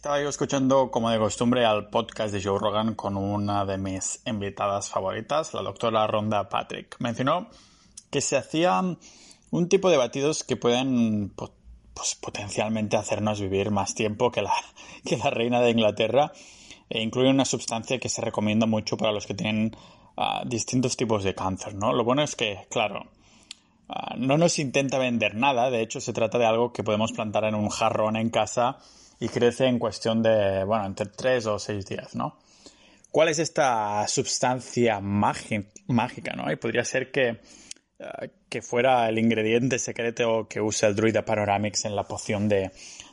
Estaba 0.00 0.18
yo 0.18 0.30
escuchando, 0.30 0.90
como 0.90 1.10
de 1.10 1.18
costumbre, 1.18 1.66
al 1.66 1.90
podcast 1.90 2.32
de 2.32 2.42
Joe 2.42 2.58
Rogan 2.58 2.94
con 2.94 3.18
una 3.18 3.66
de 3.66 3.76
mis 3.76 4.22
invitadas 4.24 4.88
favoritas, 4.88 5.52
la 5.52 5.60
doctora 5.60 6.06
Ronda 6.06 6.48
Patrick. 6.48 6.96
Mencionó 7.00 7.48
que 8.08 8.22
se 8.22 8.38
hacían 8.38 8.96
un 9.50 9.68
tipo 9.68 9.90
de 9.90 9.98
batidos 9.98 10.42
que 10.42 10.56
pueden 10.56 11.34
pues, 11.36 12.14
potencialmente 12.18 12.96
hacernos 12.96 13.42
vivir 13.42 13.70
más 13.70 13.94
tiempo 13.94 14.32
que 14.32 14.40
la, 14.40 14.54
que 15.04 15.18
la 15.18 15.28
reina 15.28 15.60
de 15.60 15.72
Inglaterra 15.72 16.32
e 16.88 17.02
incluye 17.02 17.28
una 17.28 17.44
sustancia 17.44 17.98
que 17.98 18.08
se 18.08 18.22
recomienda 18.22 18.64
mucho 18.64 18.96
para 18.96 19.12
los 19.12 19.26
que 19.26 19.34
tienen 19.34 19.76
ah, 20.16 20.44
distintos 20.46 20.96
tipos 20.96 21.24
de 21.24 21.34
cáncer, 21.34 21.74
¿no? 21.74 21.92
Lo 21.92 22.04
bueno 22.04 22.22
es 22.22 22.36
que, 22.36 22.66
claro, 22.70 23.04
ah, 23.90 24.14
no 24.16 24.38
nos 24.38 24.58
intenta 24.58 24.96
vender 24.96 25.34
nada, 25.34 25.70
de 25.70 25.82
hecho 25.82 26.00
se 26.00 26.14
trata 26.14 26.38
de 26.38 26.46
algo 26.46 26.72
que 26.72 26.84
podemos 26.84 27.12
plantar 27.12 27.44
en 27.44 27.54
un 27.54 27.68
jarrón 27.68 28.16
en 28.16 28.30
casa 28.30 28.78
y 29.20 29.28
crece 29.28 29.66
en 29.66 29.78
cuestión 29.78 30.22
de, 30.22 30.64
bueno, 30.64 30.86
entre 30.86 31.06
3 31.06 31.46
o 31.46 31.58
6 31.58 31.86
días, 31.86 32.14
¿no? 32.16 32.38
¿Cuál 33.10 33.28
es 33.28 33.38
esta 33.38 34.06
sustancia 34.08 35.00
mágica, 35.00 36.32
¿no? 36.34 36.50
Y 36.50 36.56
podría 36.56 36.84
ser 36.84 37.10
que, 37.10 37.40
ah, 38.00 38.26
que 38.48 38.62
fuera 38.62 39.08
el 39.08 39.18
ingrediente 39.18 39.78
secreto 39.78 40.48
que 40.48 40.60
usa 40.60 40.88
el 40.88 40.96
druida 40.96 41.24
Panoramix 41.24 41.84
en 41.84 41.94
la 41.94 42.04
poción 42.04 42.48
de, 42.48 42.70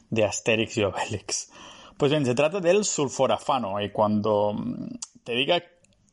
de 0.10 0.24
Asterix 0.24 0.78
y 0.78 0.84
Obelix. 0.84 1.52
Pues 1.98 2.12
bien, 2.12 2.26
se 2.26 2.36
trata 2.36 2.60
del 2.60 2.86
sulforafano 2.86 3.82
y 3.82 3.90
cuando 3.90 4.54
mm, 4.54 5.00
te 5.24 5.34
diga 5.34 5.64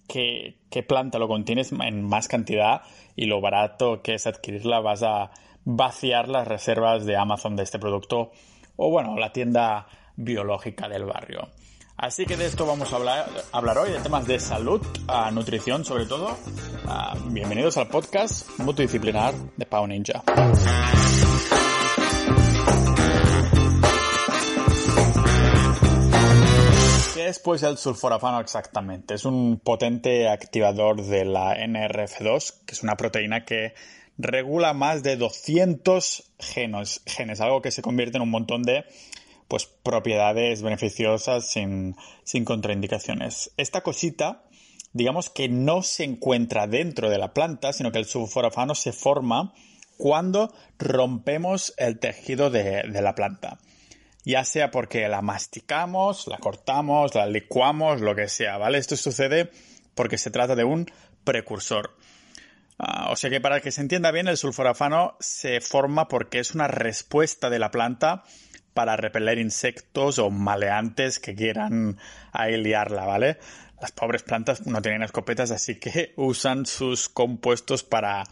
qué, 0.09 0.57
planta 0.89 1.19
lo 1.19 1.29
contienes 1.29 1.73
en 1.73 2.03
más 2.03 2.27
cantidad 2.29 2.83
y 3.17 3.27
lo 3.27 3.41
barato 3.41 4.03
que 4.03 4.15
es 4.15 4.27
adquirirla, 4.27 4.81
vas 4.81 5.03
a 5.03 5.31
vaciar 5.65 6.29
las 6.29 6.49
reservas 6.49 7.07
de 7.07 7.17
Amazon 7.17 7.57
de 7.57 7.63
este 7.63 7.79
producto 7.79 8.33
o 8.77 8.91
bueno, 8.91 9.17
la 9.19 9.33
tienda 9.33 9.87
biológica 10.17 10.89
del 10.89 11.05
barrio. 11.05 11.49
Así 11.97 12.27
que 12.27 12.37
de 12.37 12.47
esto 12.47 12.67
vamos 12.67 12.93
a 12.93 12.97
hablar, 13.53 13.79
hoy, 13.79 13.93
de 13.93 14.01
temas 14.01 14.27
de 14.27 14.41
salud, 14.41 14.85
nutrición 15.33 15.85
sobre 15.85 16.07
todo. 16.07 16.37
Ah, 16.87 17.17
bienvenidos 17.27 17.77
al 17.77 17.87
podcast 17.87 18.49
multidisciplinar 18.59 19.33
de 19.57 19.65
Pau 19.65 19.87
Ninja. 19.87 20.25
¿Qué 27.15 27.29
es 27.29 27.39
pues 27.39 27.63
el 27.63 27.79
sulforafano 27.79 28.41
exactamente? 28.41 29.15
Es 29.15 29.25
un 29.25 29.61
potente 29.63 30.29
activador 30.29 31.01
de 31.01 31.25
la 31.25 31.57
NRF2, 31.57 32.65
que 32.67 32.75
es 32.75 32.83
una 32.83 32.97
proteína 32.97 33.45
que 33.45 33.73
regula 34.19 34.75
más 34.75 35.03
de 35.03 35.17
200 35.17 36.33
genes, 36.39 37.41
algo 37.41 37.63
que 37.63 37.71
se 37.71 37.83
convierte 37.83 38.17
en 38.17 38.23
un 38.23 38.31
montón 38.31 38.63
de 38.63 38.85
pues, 39.49 39.67
propiedades 39.67 40.63
beneficiosas 40.63 41.51
sin, 41.51 41.97
sin 42.23 42.45
contraindicaciones. 42.45 43.53
Esta 43.57 43.83
cosita, 43.83 44.45
digamos 44.93 45.31
que 45.31 45.49
no 45.49 45.83
se 45.83 46.05
encuentra 46.05 46.67
dentro 46.67 47.11
de 47.11 47.19
la 47.19 47.35
planta, 47.35 47.73
sino 47.73 47.93
que 47.93 47.99
el 47.99 48.07
sulforafano 48.07 48.75
se 48.75 48.93
forma 48.93 49.53
cuando 49.97 50.53
rompemos 50.79 51.75
el 51.77 51.99
tejido 51.99 52.51
de, 52.51 52.83
de 52.83 53.03
la 53.03 53.15
planta 53.15 53.59
ya 54.25 54.45
sea 54.45 54.71
porque 54.71 55.07
la 55.09 55.23
masticamos, 55.23 56.27
la 56.27 56.39
cortamos, 56.39 57.15
la 57.15 57.27
licuamos, 57.27 58.01
lo 58.01 58.15
que 58.15 58.29
sea, 58.29 58.57
¿vale? 58.57 58.79
Esto 58.79 58.97
sucede 58.97 59.51
porque 59.95 60.19
se 60.19 60.31
trata 60.31 60.57
de 60.57 60.65
un 60.65 60.91
precursor. 61.25 61.97
Ah, 62.79 63.11
o 63.11 63.17
sea 63.17 63.31
que 63.31 63.41
para 63.41 63.61
que 63.61 63.71
se 63.71 63.81
entienda 63.81 64.11
bien, 64.11 64.29
el 64.29 64.37
sulforafano 64.37 65.17
se 65.21 65.61
forma 65.61 66.09
porque 66.09 66.41
es 66.41 66.55
una 66.55 66.67
respuesta 66.67 67.51
de 67.51 67.59
la 67.59 67.71
planta 67.71 68.25
para 68.75 68.97
repeler 68.97 69.39
insectos 69.39 70.19
o 70.19 70.31
maleantes 70.31 71.21
que 71.21 71.35
quieran 71.35 71.99
liarla, 72.35 73.05
¿vale? 73.05 73.39
Las 73.81 73.93
pobres 73.93 74.23
plantas 74.23 74.67
no 74.67 74.83
tienen 74.83 75.03
escopetas, 75.03 75.51
así 75.53 75.77
que 75.77 76.13
usan 76.17 76.67
sus 76.67 77.09
compuestos 77.09 77.85
para, 77.85 78.25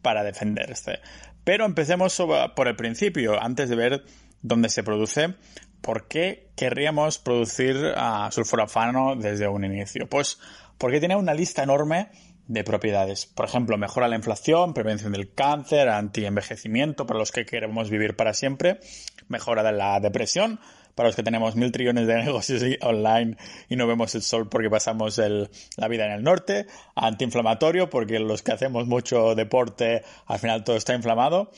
para 0.00 0.22
defenderse. 0.22 1.00
Pero 1.44 1.64
empecemos 1.64 2.22
por 2.54 2.68
el 2.68 2.76
principio, 2.76 3.42
antes 3.42 3.68
de 3.68 3.76
ver 3.76 4.04
donde 4.42 4.68
se 4.68 4.82
produce, 4.84 5.34
¿por 5.80 6.06
qué 6.06 6.50
querríamos 6.56 7.18
producir 7.18 7.76
uh, 7.76 8.30
sulforafano 8.30 9.16
desde 9.16 9.48
un 9.48 9.64
inicio? 9.64 10.08
Pues 10.08 10.38
porque 10.76 11.00
tiene 11.00 11.16
una 11.16 11.34
lista 11.34 11.62
enorme 11.62 12.10
de 12.48 12.64
propiedades. 12.64 13.26
Por 13.26 13.46
ejemplo, 13.46 13.78
mejora 13.78 14.08
la 14.08 14.16
inflación, 14.16 14.74
prevención 14.74 15.12
del 15.12 15.32
cáncer, 15.32 15.88
anti-envejecimiento 15.88 17.06
para 17.06 17.18
los 17.18 17.30
que 17.30 17.46
queremos 17.46 17.90
vivir 17.90 18.16
para 18.16 18.34
siempre, 18.34 18.80
mejora 19.28 19.62
de 19.62 19.72
la 19.72 20.00
depresión 20.00 20.58
para 20.94 21.10
los 21.10 21.16
que 21.16 21.22
tenemos 21.22 21.54
mil 21.54 21.70
trillones 21.70 22.08
de 22.08 22.16
negocios 22.24 22.60
online 22.80 23.36
y 23.68 23.76
no 23.76 23.86
vemos 23.86 24.16
el 24.16 24.22
sol 24.22 24.48
porque 24.48 24.68
pasamos 24.68 25.18
la 25.76 25.88
vida 25.88 26.06
en 26.06 26.12
el 26.12 26.24
norte, 26.24 26.66
antiinflamatorio 26.96 27.88
porque 27.88 28.18
los 28.18 28.42
que 28.42 28.50
hacemos 28.50 28.88
mucho 28.88 29.36
deporte 29.36 30.02
al 30.26 30.40
final 30.40 30.64
todo 30.64 30.76
está 30.76 30.96
inflamado 30.96 31.52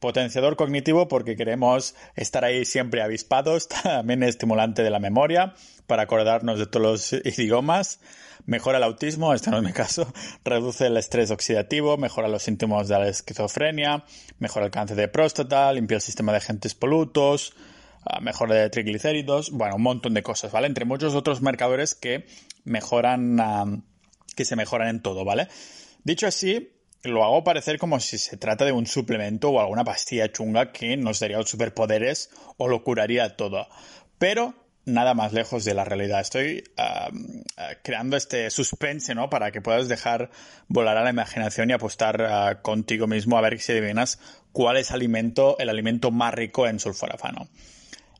Potenciador 0.00 0.56
cognitivo 0.56 1.08
porque 1.08 1.36
queremos 1.36 1.94
estar 2.16 2.44
ahí 2.44 2.64
siempre 2.64 3.02
avispados, 3.02 3.68
también 3.82 4.22
estimulante 4.22 4.82
de 4.82 4.90
la 4.90 4.98
memoria 4.98 5.54
para 5.86 6.04
acordarnos 6.04 6.58
de 6.58 6.66
todos 6.66 7.12
los 7.12 7.26
idiomas, 7.38 8.00
mejora 8.46 8.78
el 8.78 8.84
autismo, 8.84 9.34
este 9.34 9.50
no 9.50 9.58
es 9.58 9.62
mi 9.62 9.72
caso, 9.72 10.12
reduce 10.44 10.86
el 10.86 10.96
estrés 10.96 11.30
oxidativo, 11.30 11.96
mejora 11.96 12.28
los 12.28 12.42
síntomas 12.42 12.88
de 12.88 12.98
la 12.98 13.08
esquizofrenia, 13.08 14.04
mejora 14.38 14.66
el 14.66 14.70
cáncer 14.70 14.96
de 14.96 15.08
próstata, 15.08 15.72
limpia 15.72 15.96
el 15.96 16.00
sistema 16.00 16.32
de 16.32 16.38
agentes 16.38 16.74
polutos, 16.74 17.54
ah, 18.04 18.20
mejora 18.20 18.54
de 18.54 18.70
triglicéridos, 18.70 19.50
bueno, 19.50 19.76
un 19.76 19.82
montón 19.82 20.14
de 20.14 20.22
cosas, 20.22 20.52
¿vale? 20.52 20.66
Entre 20.66 20.84
muchos 20.84 21.14
otros 21.14 21.42
marcadores 21.42 21.94
que 21.94 22.24
mejoran, 22.64 23.38
ah, 23.40 23.66
que 24.34 24.44
se 24.44 24.56
mejoran 24.56 24.88
en 24.88 25.02
todo, 25.02 25.24
¿vale? 25.24 25.48
Dicho 26.04 26.26
así, 26.26 26.79
lo 27.02 27.24
hago 27.24 27.44
parecer 27.44 27.78
como 27.78 27.98
si 28.00 28.18
se 28.18 28.36
trata 28.36 28.64
de 28.64 28.72
un 28.72 28.86
suplemento 28.86 29.50
o 29.50 29.60
alguna 29.60 29.84
pastilla 29.84 30.30
chunga 30.30 30.72
que 30.72 30.96
nos 30.96 31.20
daría 31.20 31.42
superpoderes 31.42 32.30
o 32.56 32.68
lo 32.68 32.84
curaría 32.84 33.36
todo. 33.36 33.66
Pero 34.18 34.54
nada 34.84 35.14
más 35.14 35.32
lejos 35.32 35.64
de 35.64 35.74
la 35.74 35.84
realidad. 35.84 36.20
Estoy 36.20 36.64
creando 37.82 38.16
este 38.16 38.50
suspense, 38.50 39.14
¿no? 39.14 39.30
Para 39.30 39.50
que 39.50 39.60
puedas 39.60 39.88
dejar 39.88 40.30
volar 40.68 40.96
a 40.96 41.04
la 41.04 41.10
imaginación 41.10 41.70
y 41.70 41.74
apostar 41.74 42.60
contigo 42.62 43.06
mismo 43.06 43.38
a 43.38 43.40
ver 43.40 43.58
si 43.60 43.72
adivinas 43.72 44.18
cuál 44.52 44.76
es 44.78 44.90
alimento, 44.90 45.56
el 45.58 45.68
alimento 45.68 46.10
más 46.10 46.34
rico 46.34 46.66
en 46.66 46.80
sulforafano. 46.80 47.48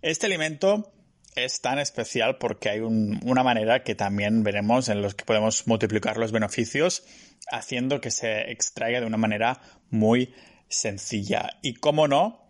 Este 0.00 0.26
alimento 0.26 0.92
es 1.36 1.60
tan 1.60 1.78
especial 1.78 2.38
porque 2.38 2.70
hay 2.70 2.80
una 2.80 3.42
manera 3.42 3.82
que 3.82 3.94
también 3.94 4.42
veremos 4.42 4.88
en 4.88 5.02
los 5.02 5.14
que 5.14 5.24
podemos 5.24 5.66
multiplicar 5.66 6.16
los 6.16 6.32
beneficios 6.32 7.04
haciendo 7.50 8.00
que 8.00 8.10
se 8.10 8.50
extraiga 8.50 9.00
de 9.00 9.06
una 9.06 9.16
manera 9.16 9.60
muy 9.90 10.34
sencilla. 10.68 11.58
Y 11.62 11.74
como 11.74 12.08
no, 12.08 12.40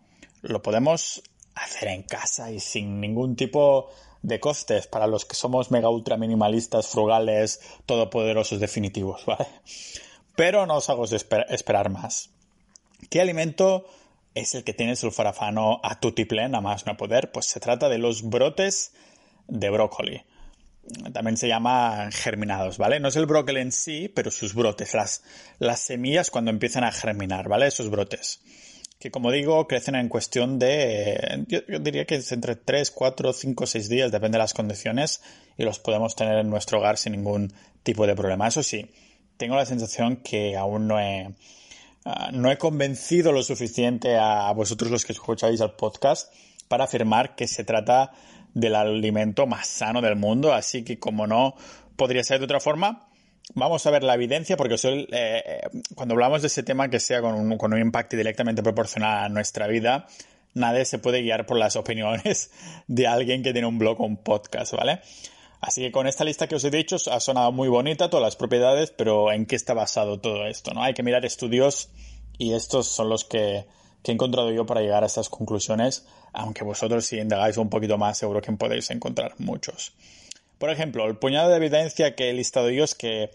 lo 0.41 0.61
podemos 0.61 1.23
hacer 1.55 1.89
en 1.89 2.03
casa 2.03 2.51
y 2.51 2.59
sin 2.59 2.99
ningún 2.99 3.35
tipo 3.35 3.89
de 4.21 4.39
costes 4.39 4.87
para 4.87 5.07
los 5.07 5.25
que 5.25 5.35
somos 5.35 5.71
mega 5.71 5.89
ultra 5.89 6.17
minimalistas, 6.17 6.87
frugales, 6.87 7.61
todopoderosos 7.85 8.59
definitivos, 8.59 9.25
¿vale? 9.25 9.47
Pero 10.35 10.65
no 10.65 10.75
os 10.77 10.89
hago 10.89 11.05
esperar 11.05 11.89
más. 11.89 12.29
¿Qué 13.09 13.19
alimento 13.19 13.85
es 14.35 14.55
el 14.55 14.63
que 14.63 14.73
tiene 14.73 14.95
sulforafano 14.95 15.79
a 15.83 15.99
tutiplén, 15.99 16.55
a 16.55 16.61
más 16.61 16.85
no 16.85 16.97
poder? 16.97 17.31
Pues 17.31 17.47
se 17.47 17.59
trata 17.59 17.89
de 17.89 17.97
los 17.97 18.23
brotes 18.23 18.93
de 19.47 19.69
brócoli 19.69 20.23
también 21.13 21.37
se 21.37 21.47
llama 21.47 22.09
germinados, 22.11 22.77
¿vale? 22.77 22.99
No 22.99 23.09
es 23.09 23.15
el 23.15 23.25
brócoli 23.25 23.61
en 23.61 23.71
sí, 23.71 24.11
pero 24.13 24.31
sus 24.31 24.53
brotes, 24.53 24.93
las, 24.93 25.23
las 25.59 25.79
semillas 25.79 26.31
cuando 26.31 26.51
empiezan 26.51 26.83
a 26.83 26.91
germinar, 26.91 27.47
¿vale? 27.47 27.67
Esos 27.67 27.89
brotes. 27.89 28.41
Que 28.99 29.11
como 29.11 29.31
digo, 29.31 29.67
crecen 29.67 29.95
en 29.95 30.09
cuestión 30.09 30.59
de, 30.59 31.45
yo, 31.47 31.61
diría 31.79 32.05
que 32.05 32.15
es 32.15 32.31
entre 32.31 32.55
3, 32.55 32.91
4, 32.91 33.33
5, 33.33 33.65
6 33.65 33.89
días, 33.89 34.11
depende 34.11 34.37
de 34.37 34.43
las 34.43 34.53
condiciones, 34.53 35.21
y 35.57 35.63
los 35.63 35.79
podemos 35.79 36.15
tener 36.15 36.37
en 36.37 36.49
nuestro 36.49 36.79
hogar 36.79 36.97
sin 36.97 37.13
ningún 37.13 37.53
tipo 37.83 38.05
de 38.05 38.15
problema. 38.15 38.47
Eso 38.47 38.61
sí, 38.61 38.91
tengo 39.37 39.55
la 39.55 39.65
sensación 39.65 40.17
que 40.17 40.55
aún 40.55 40.87
no 40.87 40.99
he, 40.99 41.29
ah, 42.05 42.29
no 42.31 42.51
he 42.51 42.57
convencido 42.57 43.31
lo 43.31 43.43
suficiente 43.43 44.17
a 44.17 44.51
vosotros 44.53 44.91
los 44.91 45.05
que 45.05 45.13
escucháis 45.13 45.61
el 45.61 45.71
podcast 45.71 46.33
para 46.67 46.85
afirmar 46.85 47.35
que 47.35 47.47
se 47.47 47.63
trata 47.63 48.11
del 48.53 48.75
alimento 48.75 49.47
más 49.47 49.67
sano 49.67 50.01
del 50.01 50.15
mundo, 50.15 50.53
así 50.53 50.83
que 50.83 50.99
como 50.99 51.27
no 51.27 51.55
podría 51.95 52.23
ser 52.23 52.39
de 52.39 52.45
otra 52.45 52.59
forma, 52.59 53.07
vamos 53.55 53.85
a 53.85 53.91
ver 53.91 54.03
la 54.03 54.15
evidencia, 54.15 54.57
porque 54.57 54.75
eh, 54.75 55.07
eh, 55.11 55.61
cuando 55.95 56.13
hablamos 56.13 56.41
de 56.41 56.47
ese 56.47 56.63
tema 56.63 56.89
que 56.89 56.99
sea 56.99 57.21
con 57.21 57.33
un, 57.33 57.57
con 57.57 57.73
un 57.73 57.79
impacto 57.79 58.17
directamente 58.17 58.63
proporcional 58.63 59.25
a 59.25 59.29
nuestra 59.29 59.67
vida, 59.67 60.07
nadie 60.53 60.85
se 60.85 60.99
puede 60.99 61.21
guiar 61.21 61.45
por 61.45 61.57
las 61.57 61.75
opiniones 61.77 62.51
de 62.87 63.07
alguien 63.07 63.43
que 63.43 63.53
tiene 63.53 63.67
un 63.67 63.77
blog 63.77 64.01
o 64.01 64.05
un 64.05 64.17
podcast, 64.17 64.73
¿vale? 64.73 65.01
Así 65.61 65.81
que 65.81 65.91
con 65.91 66.07
esta 66.07 66.23
lista 66.23 66.47
que 66.47 66.55
os 66.55 66.63
he 66.63 66.71
dicho 66.71 66.97
ha 67.11 67.19
sonado 67.19 67.51
muy 67.51 67.69
bonita 67.69 68.09
todas 68.09 68.23
las 68.23 68.35
propiedades, 68.35 68.91
pero 68.91 69.31
¿en 69.31 69.45
qué 69.45 69.55
está 69.55 69.75
basado 69.75 70.19
todo 70.19 70.47
esto? 70.47 70.73
¿no? 70.73 70.83
Hay 70.83 70.95
que 70.95 71.03
mirar 71.03 71.23
estudios 71.23 71.89
y 72.39 72.53
estos 72.53 72.87
son 72.87 73.09
los 73.09 73.25
que 73.25 73.65
he 74.03 74.11
encontrado 74.11 74.51
yo 74.51 74.65
para 74.65 74.81
llegar 74.81 75.03
a 75.03 75.05
estas 75.05 75.29
conclusiones, 75.29 76.07
aunque 76.33 76.63
vosotros 76.63 77.05
si 77.05 77.19
indagáis 77.19 77.57
un 77.57 77.69
poquito 77.69 77.99
más 77.99 78.17
seguro 78.17 78.41
que 78.41 78.51
podéis 78.53 78.89
encontrar 78.89 79.35
muchos. 79.37 79.93
Por 80.57 80.71
ejemplo, 80.71 81.05
el 81.05 81.17
puñado 81.17 81.49
de 81.49 81.57
evidencia 81.57 82.15
que 82.15 82.31
he 82.31 82.33
listado 82.33 82.71
yo 82.71 82.83
es 82.83 82.95
que 82.95 83.29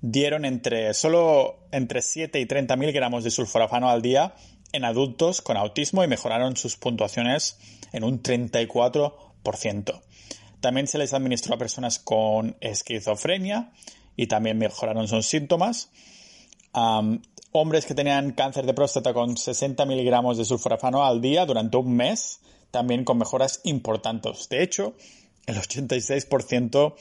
dieron 0.00 0.44
entre 0.44 0.94
solo 0.94 1.60
entre 1.70 2.02
7 2.02 2.40
y 2.40 2.46
30 2.46 2.74
miligramos 2.74 3.22
de 3.22 3.30
sulforafano 3.30 3.88
al 3.88 4.02
día 4.02 4.34
en 4.72 4.84
adultos 4.84 5.42
con 5.42 5.56
autismo 5.56 6.02
y 6.02 6.08
mejoraron 6.08 6.56
sus 6.56 6.76
puntuaciones 6.76 7.56
en 7.92 8.02
un 8.02 8.22
34%. 8.22 10.00
También 10.60 10.86
se 10.86 10.98
les 10.98 11.12
administró 11.14 11.54
a 11.54 11.58
personas 11.58 11.98
con 11.98 12.56
esquizofrenia 12.60 13.72
y 14.16 14.26
también 14.26 14.58
mejoraron 14.58 15.06
sus 15.08 15.26
síntomas. 15.26 15.90
hombres 17.52 17.86
que 17.86 17.94
tenían 17.94 18.32
cáncer 18.32 18.66
de 18.66 18.74
próstata 18.74 19.14
con 19.14 19.36
60 19.36 19.84
miligramos 19.86 20.36
de 20.36 20.44
sulforafano 20.44 21.04
al 21.04 21.20
día 21.20 21.46
durante 21.46 21.76
un 21.76 21.96
mes, 21.96 22.40
también 22.70 23.04
con 23.04 23.18
mejoras 23.18 23.60
importantes. 23.64 24.48
De 24.48 24.62
hecho, 24.62 24.94
el 25.46 25.56
86% 25.56 26.94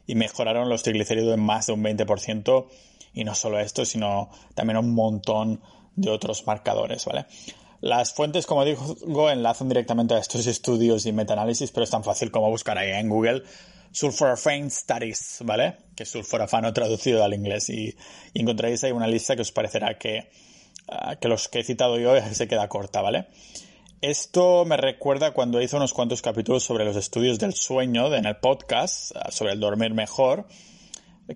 y 0.08 0.16
mejoraron 0.16 0.70
los 0.70 0.84
triglicéridos 0.84 1.34
en 1.34 1.42
más 1.42 1.66
de 1.66 1.74
un 1.74 1.84
20%. 1.84 2.68
Y 3.16 3.24
no 3.24 3.36
solo 3.36 3.60
esto, 3.60 3.86
sino 3.86 4.30
también 4.56 4.78
un 4.78 4.94
montón 4.94 5.62
de 5.96 6.10
otros 6.10 6.48
marcadores, 6.48 7.06
¿vale? 7.06 7.26
Las 7.82 8.14
fuentes, 8.14 8.46
como 8.46 8.64
digo, 8.64 9.30
enlazan 9.30 9.68
directamente 9.68 10.14
a 10.14 10.20
estos 10.20 10.48
estudios 10.48 11.06
y 11.06 11.12
metaanálisis, 11.12 11.72
pero 11.72 11.84
es 11.84 11.90
tan 11.90 12.04
fácil 12.04 12.32
como 12.32 12.50
buscar 12.50 12.78
ahí 12.78 12.92
en 12.92 13.10
Google 13.10 13.44
Sulforafane 13.92 14.70
Studies, 14.70 15.40
¿vale? 15.42 15.78
Que 15.96 16.04
es 16.04 16.10
sulforafano 16.10 16.72
traducido 16.74 17.24
al 17.24 17.34
inglés 17.34 17.70
y, 17.70 17.96
encontraréis 18.34 18.84
ahí 18.84 18.92
una 18.92 19.08
lista 19.08 19.36
que 19.36 19.42
os 19.42 19.52
parecerá 19.52 19.98
que, 19.98 20.30
ah, 20.88 21.18
que 21.18 21.28
los 21.28 21.50
que 21.50 21.60
he 21.60 21.64
citado 21.64 22.00
yo 22.00 22.14
se 22.34 22.48
queda 22.48 22.68
corta, 22.70 23.02
¿vale? 23.02 23.28
Esto 24.04 24.66
me 24.66 24.76
recuerda 24.76 25.32
cuando 25.32 25.62
hice 25.62 25.78
unos 25.78 25.94
cuantos 25.94 26.22
capítulos 26.22 26.62
sobre 26.62 26.84
los 26.84 26.98
estudios 26.98 27.40
del 27.40 27.54
sueño 27.54 28.14
en 28.14 28.26
el 28.26 28.36
podcast, 28.36 29.16
ah, 29.16 29.32
sobre 29.32 29.54
el 29.54 29.62
dormir 29.62 29.94
mejor, 29.94 30.46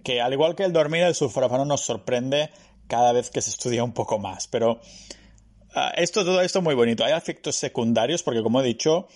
que 0.04 0.20
al 0.20 0.34
igual 0.34 0.54
que 0.54 0.66
el 0.66 0.74
dormir, 0.74 1.04
el 1.04 1.16
sulforafano 1.16 1.64
nos 1.64 1.80
sorprende 1.80 2.50
cada 2.88 3.14
vez 3.14 3.30
que 3.30 3.42
se 3.42 3.52
estudia 3.52 3.86
un 3.86 3.94
poco 3.94 4.20
más. 4.20 4.50
Pero 4.50 4.82
ah, 5.76 5.94
esto, 5.96 6.26
todo 6.26 6.42
esto 6.42 6.62
muy 6.62 6.76
bonito. 6.76 7.06
Hay 7.06 7.14
efectos 7.14 7.56
secundarios 7.56 8.22
porque, 8.22 8.44
como 8.44 8.60
he 8.60 8.66
dicho, 8.66 9.08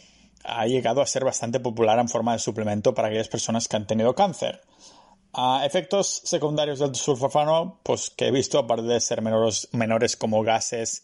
ha 0.45 0.65
llegado 0.65 1.01
a 1.01 1.05
ser 1.05 1.25
bastante 1.25 1.59
popular 1.59 1.99
en 1.99 2.07
forma 2.07 2.31
de 2.31 2.39
suplemento 2.39 2.93
para 2.93 3.09
aquellas 3.09 3.27
personas 3.27 3.67
que 3.67 3.75
han 3.75 3.85
tenido 3.85 4.15
cáncer. 4.15 4.61
Ah, 5.33 5.63
efectos 5.65 6.21
secundarios 6.23 6.79
del 6.79 6.95
sulforafano, 6.95 7.81
pues 7.83 8.11
que 8.11 8.27
he 8.27 8.31
visto, 8.31 8.59
aparte 8.59 8.83
de 8.83 9.01
ser 9.01 9.21
menores, 9.21 9.67
menores 9.73 10.15
como 10.15 10.41
gases 10.41 11.03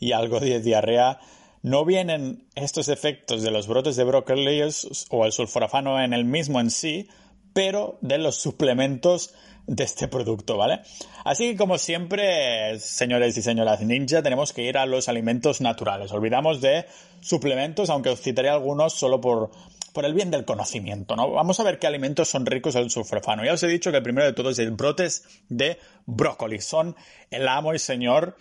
y 0.00 0.10
algo 0.10 0.40
de 0.40 0.58
diarrea, 0.58 1.20
no 1.62 1.84
vienen 1.84 2.46
estos 2.54 2.88
efectos 2.88 3.42
de 3.42 3.50
los 3.50 3.66
brotes 3.66 3.96
de 3.96 4.04
brócoli 4.04 4.62
o 5.10 5.26
el 5.26 5.32
sulforafano 5.32 6.00
en 6.02 6.12
el 6.12 6.24
mismo 6.24 6.60
en 6.60 6.70
sí, 6.70 7.08
pero 7.52 7.98
de 8.02 8.18
los 8.18 8.36
suplementos 8.36 9.34
de 9.66 9.84
este 9.84 10.08
producto, 10.08 10.56
¿vale? 10.56 10.80
Así 11.24 11.50
que 11.50 11.56
como 11.56 11.78
siempre, 11.78 12.78
señores 12.78 13.36
y 13.36 13.42
señoras 13.42 13.80
ninja, 13.80 14.22
tenemos 14.22 14.52
que 14.52 14.62
ir 14.62 14.78
a 14.78 14.86
los 14.86 15.08
alimentos 15.08 15.60
naturales. 15.60 16.12
Olvidamos 16.12 16.60
de 16.60 16.86
suplementos, 17.20 17.90
aunque 17.90 18.10
os 18.10 18.20
citaré 18.20 18.48
algunos 18.48 18.92
solo 18.92 19.20
por, 19.20 19.50
por 19.92 20.04
el 20.04 20.14
bien 20.14 20.30
del 20.30 20.44
conocimiento, 20.44 21.16
¿no? 21.16 21.30
Vamos 21.32 21.58
a 21.58 21.64
ver 21.64 21.78
qué 21.78 21.86
alimentos 21.86 22.28
son 22.28 22.46
ricos 22.46 22.76
en 22.76 22.90
sulforafano. 22.90 23.44
Ya 23.44 23.54
os 23.54 23.62
he 23.62 23.68
dicho 23.68 23.90
que 23.90 23.96
el 23.96 24.02
primero 24.02 24.26
de 24.26 24.34
todos 24.34 24.58
es 24.58 24.76
brotes 24.76 25.24
de 25.48 25.78
brócoli. 26.04 26.60
Son 26.60 26.94
el 27.30 27.48
amo 27.48 27.74
y 27.74 27.78
señor 27.78 28.36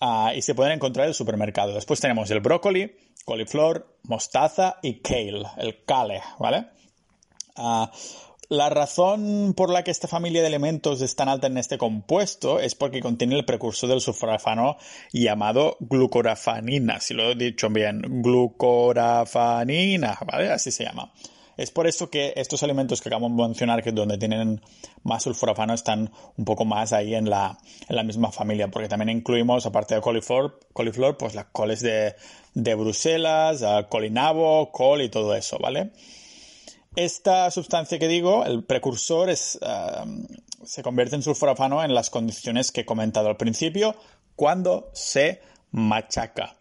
Ah, 0.00 0.32
y 0.34 0.42
se 0.42 0.54
pueden 0.54 0.72
encontrar 0.72 1.04
en 1.04 1.10
el 1.10 1.14
supermercado. 1.14 1.74
Después 1.74 2.00
tenemos 2.00 2.30
el 2.30 2.40
brócoli, 2.40 2.96
coliflor, 3.24 3.98
mostaza 4.04 4.78
y 4.82 5.00
kale, 5.00 5.42
el 5.58 5.84
kale, 5.84 6.22
¿vale? 6.38 6.66
Ah, 7.56 7.90
la 8.50 8.68
razón 8.68 9.54
por 9.56 9.70
la 9.70 9.84
que 9.84 9.92
esta 9.92 10.08
familia 10.08 10.40
de 10.40 10.48
elementos 10.48 11.00
es 11.02 11.14
tan 11.14 11.28
alta 11.28 11.46
en 11.46 11.56
este 11.56 11.78
compuesto 11.78 12.58
es 12.58 12.74
porque 12.74 13.00
contiene 13.00 13.36
el 13.36 13.44
precursor 13.44 13.88
del 13.88 14.00
sulforafano 14.00 14.76
llamado 15.12 15.76
glucorafanina, 15.78 16.98
si 16.98 17.14
lo 17.14 17.30
he 17.30 17.36
dicho 17.36 17.68
bien, 17.70 18.02
glucorafanina, 18.22 20.18
¿vale? 20.26 20.50
Así 20.50 20.72
se 20.72 20.82
llama. 20.82 21.12
Es 21.60 21.70
por 21.70 21.86
eso 21.86 22.08
que 22.08 22.32
estos 22.36 22.62
alimentos 22.62 23.02
que 23.02 23.10
acabo 23.10 23.28
de 23.28 23.34
mencionar, 23.34 23.82
que 23.82 23.92
donde 23.92 24.16
tienen 24.16 24.62
más 25.02 25.24
sulforafano, 25.24 25.74
están 25.74 26.10
un 26.38 26.44
poco 26.46 26.64
más 26.64 26.94
ahí 26.94 27.14
en 27.14 27.28
la, 27.28 27.58
misma 28.02 28.32
familia, 28.32 28.68
porque 28.68 28.88
también 28.88 29.10
incluimos, 29.10 29.66
aparte 29.66 29.94
de 29.94 30.00
coliflor, 30.00 30.58
coliflor 30.72 31.18
pues 31.18 31.34
las 31.34 31.48
coles 31.52 31.82
de, 31.82 32.14
Bruselas, 32.74 33.62
colinabo, 33.90 34.72
col 34.72 35.02
y 35.02 35.10
todo 35.10 35.34
eso, 35.34 35.58
¿vale? 35.58 35.90
Esta 36.96 37.50
sustancia 37.50 37.98
que 37.98 38.08
digo, 38.08 38.46
el 38.46 38.64
precursor, 38.64 39.28
se 39.36 40.82
convierte 40.82 41.16
en 41.16 41.22
sulforafano 41.22 41.84
en 41.84 41.92
las 41.92 42.08
condiciones 42.08 42.72
que 42.72 42.80
he 42.80 42.86
comentado 42.86 43.28
al 43.28 43.36
principio, 43.36 43.96
cuando 44.34 44.88
se 44.94 45.42
machaca. 45.72 46.56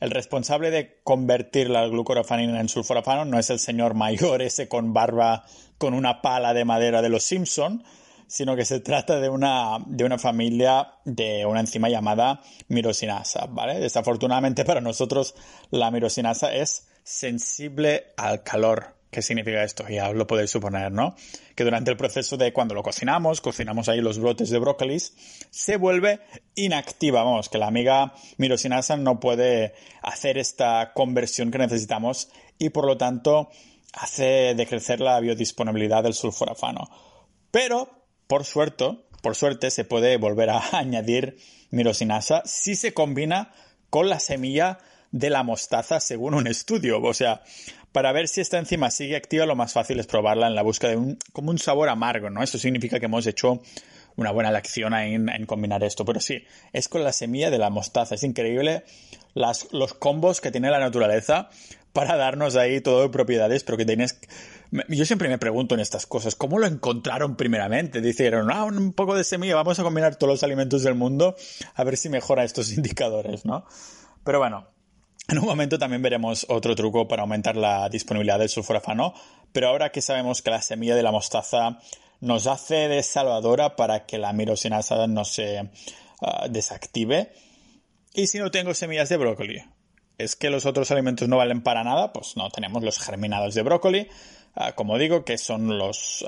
El 0.00 0.10
responsable 0.10 0.70
de 0.70 1.00
convertir 1.04 1.70
la 1.70 1.86
glucorafanina 1.86 2.60
en 2.60 2.68
sulforafano 2.68 3.24
no 3.24 3.38
es 3.38 3.50
el 3.50 3.58
señor 3.58 3.94
mayor 3.94 4.42
ese 4.42 4.68
con 4.68 4.92
barba 4.92 5.44
con 5.78 5.94
una 5.94 6.20
pala 6.20 6.54
de 6.54 6.64
madera 6.64 7.02
de 7.02 7.08
los 7.08 7.24
Simpson, 7.24 7.84
sino 8.26 8.56
que 8.56 8.64
se 8.64 8.80
trata 8.80 9.20
de 9.20 9.28
una, 9.28 9.78
de 9.86 10.04
una 10.04 10.18
familia 10.18 10.94
de 11.04 11.46
una 11.46 11.60
enzima 11.60 11.88
llamada 11.88 12.40
mirosinasa, 12.68 13.46
¿vale? 13.46 13.78
Desafortunadamente 13.78 14.64
para 14.64 14.80
nosotros 14.80 15.34
la 15.70 15.90
mirosinasa 15.90 16.54
es 16.54 16.88
sensible 17.02 18.06
al 18.16 18.42
calor. 18.42 18.94
¿Qué 19.14 19.22
significa 19.22 19.62
esto? 19.62 19.86
Ya 19.88 20.12
lo 20.12 20.26
podéis 20.26 20.50
suponer, 20.50 20.90
¿no? 20.90 21.14
Que 21.54 21.62
durante 21.62 21.88
el 21.88 21.96
proceso 21.96 22.36
de 22.36 22.52
cuando 22.52 22.74
lo 22.74 22.82
cocinamos, 22.82 23.40
cocinamos 23.40 23.88
ahí 23.88 24.00
los 24.00 24.18
brotes 24.18 24.50
de 24.50 24.58
brócolis, 24.58 25.14
se 25.50 25.76
vuelve 25.76 26.18
inactiva. 26.56 27.22
Vamos, 27.22 27.48
que 27.48 27.58
la 27.58 27.68
amiga 27.68 28.12
mirosinasa 28.38 28.96
no 28.96 29.20
puede 29.20 29.72
hacer 30.02 30.36
esta 30.36 30.92
conversión 30.94 31.52
que 31.52 31.58
necesitamos 31.58 32.28
y 32.58 32.70
por 32.70 32.86
lo 32.86 32.96
tanto 32.96 33.50
hace 33.92 34.54
decrecer 34.56 34.98
la 34.98 35.20
biodisponibilidad 35.20 36.02
del 36.02 36.14
sulforafano. 36.14 36.90
Pero, 37.52 37.88
por 38.26 38.44
suerte, 38.44 38.98
por 39.22 39.36
suerte 39.36 39.70
se 39.70 39.84
puede 39.84 40.16
volver 40.16 40.50
a 40.50 40.60
añadir 40.76 41.36
mirosinasa 41.70 42.42
si 42.46 42.74
se 42.74 42.92
combina 42.92 43.52
con 43.90 44.08
la 44.08 44.18
semilla 44.18 44.78
de 45.12 45.30
la 45.30 45.44
mostaza 45.44 46.00
según 46.00 46.34
un 46.34 46.48
estudio. 46.48 47.00
O 47.00 47.14
sea, 47.14 47.44
para 47.94 48.10
ver 48.10 48.26
si 48.26 48.40
esta 48.40 48.58
enzima 48.58 48.90
sigue 48.90 49.14
activa, 49.14 49.46
lo 49.46 49.54
más 49.54 49.72
fácil 49.72 50.00
es 50.00 50.08
probarla 50.08 50.48
en 50.48 50.56
la 50.56 50.62
búsqueda 50.62 50.90
de 50.90 50.96
un, 50.96 51.18
como 51.32 51.52
un 51.52 51.58
sabor 51.58 51.88
amargo, 51.88 52.28
¿no? 52.28 52.42
Eso 52.42 52.58
significa 52.58 52.98
que 52.98 53.06
hemos 53.06 53.24
hecho 53.28 53.62
una 54.16 54.32
buena 54.32 54.50
lección 54.50 54.94
en, 54.94 55.46
combinar 55.46 55.84
esto. 55.84 56.04
Pero 56.04 56.18
sí, 56.18 56.42
es 56.72 56.88
con 56.88 57.04
la 57.04 57.12
semilla 57.12 57.50
de 57.50 57.58
la 57.58 57.70
mostaza. 57.70 58.16
Es 58.16 58.24
increíble 58.24 58.82
los 59.32 59.94
combos 59.94 60.40
que 60.40 60.50
tiene 60.50 60.72
la 60.72 60.80
naturaleza 60.80 61.50
para 61.92 62.16
darnos 62.16 62.56
ahí 62.56 62.80
todo 62.80 63.02
de 63.02 63.10
propiedades, 63.10 63.62
pero 63.62 63.78
que 63.78 63.86
tienes... 63.86 64.18
Yo 64.88 65.06
siempre 65.06 65.28
me 65.28 65.38
pregunto 65.38 65.76
en 65.76 65.80
estas 65.80 66.04
cosas, 66.04 66.34
¿cómo 66.34 66.58
lo 66.58 66.66
encontraron 66.66 67.36
primeramente? 67.36 68.00
Dijeron, 68.00 68.50
ah, 68.50 68.64
un 68.64 68.92
poco 68.92 69.14
de 69.14 69.22
semilla, 69.22 69.54
vamos 69.54 69.78
a 69.78 69.84
combinar 69.84 70.16
todos 70.16 70.32
los 70.32 70.42
alimentos 70.42 70.82
del 70.82 70.96
mundo 70.96 71.36
a 71.76 71.84
ver 71.84 71.96
si 71.96 72.08
mejora 72.08 72.42
estos 72.42 72.72
indicadores, 72.76 73.44
¿no? 73.44 73.64
Pero 74.24 74.40
bueno, 74.40 74.73
En 75.28 75.38
un 75.38 75.46
momento 75.46 75.78
también 75.78 76.02
veremos 76.02 76.46
otro 76.48 76.74
truco 76.74 77.08
para 77.08 77.22
aumentar 77.22 77.56
la 77.56 77.88
disponibilidad 77.88 78.38
del 78.38 78.50
sulforafano, 78.50 79.14
pero 79.52 79.68
ahora 79.68 79.90
que 79.90 80.02
sabemos 80.02 80.42
que 80.42 80.50
la 80.50 80.60
semilla 80.60 80.94
de 80.94 81.02
la 81.02 81.12
mostaza 81.12 81.78
nos 82.20 82.46
hace 82.46 82.88
de 82.88 83.02
salvadora 83.02 83.76
para 83.76 84.06
que 84.06 84.18
la 84.18 84.32
mirosinasa 84.32 85.06
no 85.06 85.24
se 85.24 85.70
ah, 86.20 86.46
desactive. 86.48 87.32
Y 88.12 88.26
si 88.26 88.38
no 88.38 88.50
tengo 88.50 88.74
semillas 88.74 89.08
de 89.08 89.16
brócoli, 89.16 89.62
es 90.18 90.36
que 90.36 90.50
los 90.50 90.66
otros 90.66 90.90
alimentos 90.90 91.28
no 91.28 91.38
valen 91.38 91.62
para 91.62 91.84
nada, 91.84 92.12
pues 92.12 92.36
no, 92.36 92.50
tenemos 92.50 92.82
los 92.82 92.98
germinados 92.98 93.54
de 93.54 93.62
brócoli, 93.62 94.08
ah, 94.54 94.72
como 94.72 94.98
digo, 94.98 95.24
que 95.24 95.38
son 95.38 95.78
los, 95.78 96.24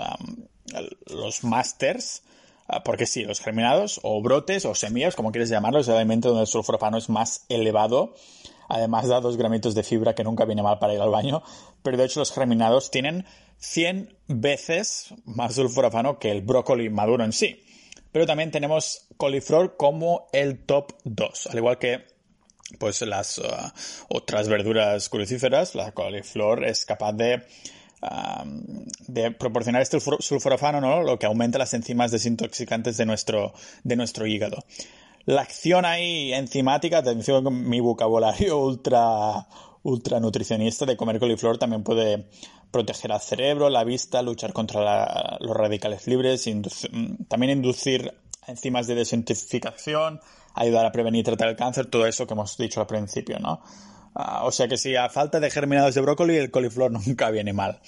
los 1.06 1.44
masters, 1.44 2.22
ah, 2.66 2.82
porque 2.82 3.06
sí, 3.06 3.24
los 3.24 3.40
germinados 3.40 4.00
o 4.02 4.20
brotes 4.22 4.64
o 4.64 4.74
semillas, 4.74 5.14
como 5.14 5.32
quieres 5.32 5.50
llamarlos, 5.50 5.82
es 5.82 5.88
el 5.88 5.96
alimento 5.96 6.28
donde 6.28 6.42
el 6.42 6.48
sulforafano 6.48 6.98
es 6.98 7.08
más 7.08 7.44
elevado. 7.48 8.14
Además 8.68 9.08
da 9.08 9.20
dos 9.20 9.36
gramitos 9.36 9.74
de 9.74 9.82
fibra 9.82 10.14
que 10.14 10.24
nunca 10.24 10.44
viene 10.44 10.62
mal 10.62 10.78
para 10.78 10.94
ir 10.94 11.00
al 11.00 11.10
baño, 11.10 11.42
pero 11.82 11.96
de 11.96 12.04
hecho 12.04 12.20
los 12.20 12.32
germinados 12.32 12.90
tienen 12.90 13.24
100 13.58 14.16
veces 14.28 15.14
más 15.24 15.54
sulforafano 15.54 16.18
que 16.18 16.30
el 16.30 16.42
brócoli 16.42 16.90
maduro 16.90 17.24
en 17.24 17.32
sí. 17.32 17.62
Pero 18.12 18.26
también 18.26 18.50
tenemos 18.50 19.08
coliflor 19.16 19.76
como 19.76 20.26
el 20.32 20.64
top 20.64 20.92
2, 21.04 21.48
al 21.48 21.58
igual 21.58 21.78
que 21.78 22.16
pues 22.78 23.00
las 23.02 23.38
uh, 23.38 23.44
otras 24.08 24.48
verduras 24.48 25.08
crucíferas, 25.08 25.74
la 25.74 25.92
coliflor 25.92 26.64
es 26.64 26.84
capaz 26.84 27.12
de, 27.12 27.42
um, 28.02 28.86
de 29.06 29.30
proporcionar 29.30 29.82
este 29.82 29.98
sulforafano, 30.00 30.80
¿no? 30.80 31.02
lo 31.02 31.18
que 31.18 31.26
aumenta 31.26 31.58
las 31.58 31.74
enzimas 31.74 32.10
desintoxicantes 32.10 32.96
de 32.96 33.06
nuestro, 33.06 33.52
de 33.84 33.96
nuestro 33.96 34.26
hígado. 34.26 34.64
La 35.26 35.42
acción 35.42 35.84
ahí 35.84 36.32
enzimática, 36.32 36.98
atención 36.98 37.42
con 37.42 37.68
mi 37.68 37.80
vocabulario 37.80 38.58
ultra, 38.64 39.48
ultra 39.82 40.20
nutricionista 40.20 40.86
de 40.86 40.96
comer 40.96 41.18
coliflor 41.18 41.58
también 41.58 41.82
puede 41.82 42.28
proteger 42.70 43.10
al 43.10 43.20
cerebro, 43.20 43.68
la 43.68 43.82
vista, 43.82 44.22
luchar 44.22 44.52
contra 44.52 45.36
los 45.40 45.56
radicales 45.56 46.06
libres, 46.06 46.46
mm, 46.46 47.24
también 47.28 47.50
inducir 47.50 48.14
enzimas 48.46 48.86
de 48.86 48.94
desintoxicación, 48.94 50.20
ayudar 50.54 50.86
a 50.86 50.92
prevenir 50.92 51.22
y 51.22 51.24
tratar 51.24 51.48
el 51.48 51.56
cáncer, 51.56 51.86
todo 51.86 52.06
eso 52.06 52.24
que 52.28 52.34
hemos 52.34 52.56
dicho 52.56 52.80
al 52.80 52.86
principio, 52.86 53.40
¿no? 53.40 53.60
Ah, 54.14 54.44
o 54.44 54.52
sea 54.52 54.68
que 54.68 54.78
si 54.78 54.94
a 54.94 55.08
falta 55.08 55.40
de 55.40 55.50
germinados 55.50 55.96
de 55.96 56.02
brócoli, 56.02 56.36
el 56.36 56.52
coliflor 56.52 56.92
nunca 57.06 57.30
viene 57.30 57.52
mal. 57.52 57.80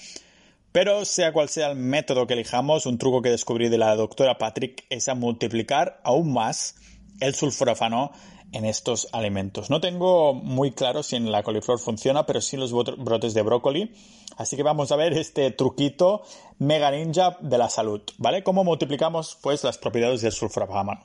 Pero 0.73 1.05
sea 1.05 1.31
cual 1.31 1.47
sea 1.47 1.71
el 1.71 1.77
método 1.77 2.27
que 2.27 2.33
elijamos, 2.33 2.85
un 2.85 2.97
truco 2.97 3.21
que 3.21 3.29
descubrí 3.29 3.69
de 3.69 3.77
la 3.77 3.95
doctora 3.95 4.37
Patrick 4.37 4.85
es 4.89 5.07
a 5.07 5.15
multiplicar 5.15 6.01
aún 6.03 6.33
más 6.33 6.75
el 7.19 7.35
sulforafano 7.35 8.11
en 8.51 8.65
estos 8.65 9.07
alimentos. 9.11 9.69
No 9.69 9.79
tengo 9.79 10.33
muy 10.33 10.71
claro 10.71 11.03
si 11.03 11.15
en 11.15 11.31
la 11.31 11.43
coliflor 11.43 11.79
funciona, 11.79 12.25
pero 12.25 12.41
sí 12.41 12.57
los 12.57 12.73
brotes 12.73 13.33
de 13.33 13.41
brócoli. 13.41 13.93
Así 14.37 14.55
que 14.55 14.63
vamos 14.63 14.91
a 14.91 14.95
ver 14.95 15.13
este 15.13 15.51
truquito 15.51 16.23
mega 16.57 16.91
ninja 16.91 17.37
de 17.41 17.57
la 17.57 17.69
salud, 17.69 18.01
¿vale? 18.17 18.43
¿Cómo 18.43 18.63
multiplicamos 18.63 19.37
pues 19.41 19.63
las 19.63 19.77
propiedades 19.77 20.21
del 20.21 20.31
sulforafano? 20.31 20.99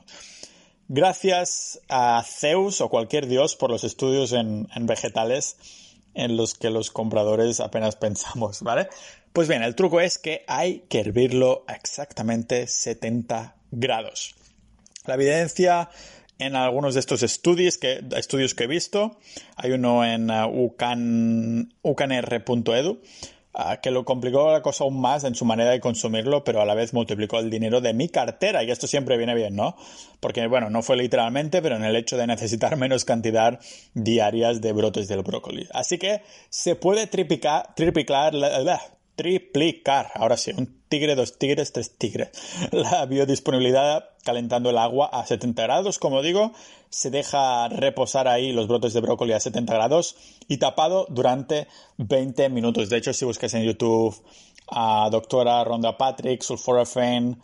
Gracias 0.87 1.81
a 1.89 2.23
Zeus 2.23 2.79
o 2.81 2.89
cualquier 2.89 3.27
dios 3.27 3.55
por 3.55 3.71
los 3.71 3.83
estudios 3.83 4.31
en, 4.31 4.67
en 4.73 4.85
vegetales 4.85 5.57
en 6.13 6.37
los 6.37 6.53
que 6.53 6.69
los 6.69 6.91
compradores 6.91 7.59
apenas 7.59 7.95
pensamos, 7.95 8.61
¿vale? 8.61 8.87
Pues 9.33 9.49
bien, 9.49 9.63
el 9.63 9.75
truco 9.75 9.99
es 9.99 10.17
que 10.17 10.45
hay 10.47 10.85
que 10.87 11.01
hervirlo 11.01 11.65
a 11.67 11.73
exactamente 11.73 12.67
70 12.67 13.55
grados. 13.71 14.35
La 15.07 15.15
evidencia 15.15 15.89
en 16.39 16.55
algunos 16.55 16.93
de 16.95 16.99
estos 16.99 17.23
estudios 17.23 17.77
que, 17.77 18.03
estudios 18.15 18.55
que 18.55 18.65
he 18.65 18.67
visto. 18.67 19.17
Hay 19.55 19.71
uno 19.71 20.03
en 20.05 20.29
uh, 20.29 20.47
ucanr.edu 21.83 22.91
uh, 22.91 22.99
que 23.81 23.91
lo 23.91 24.03
complicó 24.03 24.51
la 24.51 24.61
cosa 24.61 24.83
aún 24.83 24.99
más 24.99 25.23
en 25.23 25.35
su 25.35 25.45
manera 25.45 25.71
de 25.71 25.79
consumirlo, 25.79 26.43
pero 26.43 26.61
a 26.61 26.65
la 26.65 26.75
vez 26.75 26.93
multiplicó 26.93 27.39
el 27.39 27.49
dinero 27.49 27.79
de 27.79 27.93
mi 27.93 28.09
cartera. 28.09 28.63
Y 28.63 28.71
esto 28.71 28.87
siempre 28.87 29.17
viene 29.17 29.33
bien, 29.33 29.55
¿no? 29.55 29.77
Porque, 30.19 30.45
bueno, 30.47 30.69
no 30.69 30.81
fue 30.81 30.97
literalmente, 30.97 31.61
pero 31.61 31.77
en 31.77 31.85
el 31.85 31.95
hecho 31.95 32.17
de 32.17 32.27
necesitar 32.27 32.75
menos 32.77 33.05
cantidad 33.05 33.59
diarias 33.93 34.59
de 34.61 34.73
brotes 34.73 35.07
del 35.07 35.23
brócoli. 35.23 35.67
Así 35.71 35.97
que 35.97 36.21
se 36.49 36.75
puede 36.75 37.07
triplicar, 37.07 37.73
triplicar, 37.75 38.33
triplicar, 39.15 40.11
ahora 40.13 40.37
sí, 40.37 40.51
un 40.57 40.81
tigre, 40.87 41.15
dos 41.15 41.37
tigres, 41.37 41.71
tres 41.71 41.97
tigres. 41.97 42.29
La 42.71 43.05
biodisponibilidad 43.05 44.09
calentando 44.23 44.69
el 44.69 44.77
agua 44.77 45.07
a 45.07 45.25
70 45.25 45.61
grados, 45.63 45.99
como 45.99 46.21
digo, 46.21 46.51
se 46.89 47.11
deja 47.11 47.67
reposar 47.69 48.27
ahí 48.27 48.51
los 48.51 48.67
brotes 48.67 48.93
de 48.93 49.01
brócoli 49.01 49.33
a 49.33 49.39
70 49.39 49.73
grados 49.73 50.15
y 50.47 50.57
tapado 50.57 51.05
durante 51.09 51.67
20 51.97 52.49
minutos. 52.49 52.89
De 52.89 52.97
hecho, 52.97 53.13
si 53.13 53.23
buscas 53.25 53.53
en 53.53 53.63
YouTube 53.63 54.15
a 54.67 55.09
doctora 55.11 55.63
Ronda 55.63 55.97
Patrick, 55.97 56.41
Sulforafane, 56.41 57.37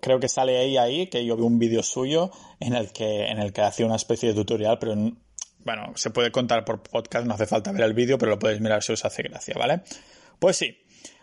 creo 0.00 0.20
que 0.20 0.28
sale 0.28 0.58
ahí, 0.58 0.76
ahí, 0.76 1.06
que 1.06 1.24
yo 1.24 1.36
vi 1.36 1.42
un 1.42 1.58
vídeo 1.58 1.82
suyo 1.82 2.30
en 2.60 2.74
el 2.74 2.92
que, 2.92 3.26
en 3.28 3.38
el 3.38 3.52
que 3.52 3.62
hacía 3.62 3.86
una 3.86 3.96
especie 3.96 4.28
de 4.28 4.34
tutorial, 4.34 4.78
pero 4.78 4.94
bueno, 5.66 5.92
se 5.96 6.10
puede 6.10 6.30
contar 6.30 6.64
por 6.64 6.80
podcast, 6.80 7.26
no 7.26 7.34
hace 7.34 7.44
falta 7.44 7.72
ver 7.72 7.82
el 7.82 7.92
vídeo, 7.92 8.18
pero 8.18 8.30
lo 8.30 8.38
podéis 8.38 8.60
mirar 8.60 8.84
si 8.84 8.92
os 8.92 9.04
hace 9.04 9.24
gracia, 9.24 9.52
¿vale? 9.58 9.80
Pues 10.38 10.56
sí, 10.56 10.78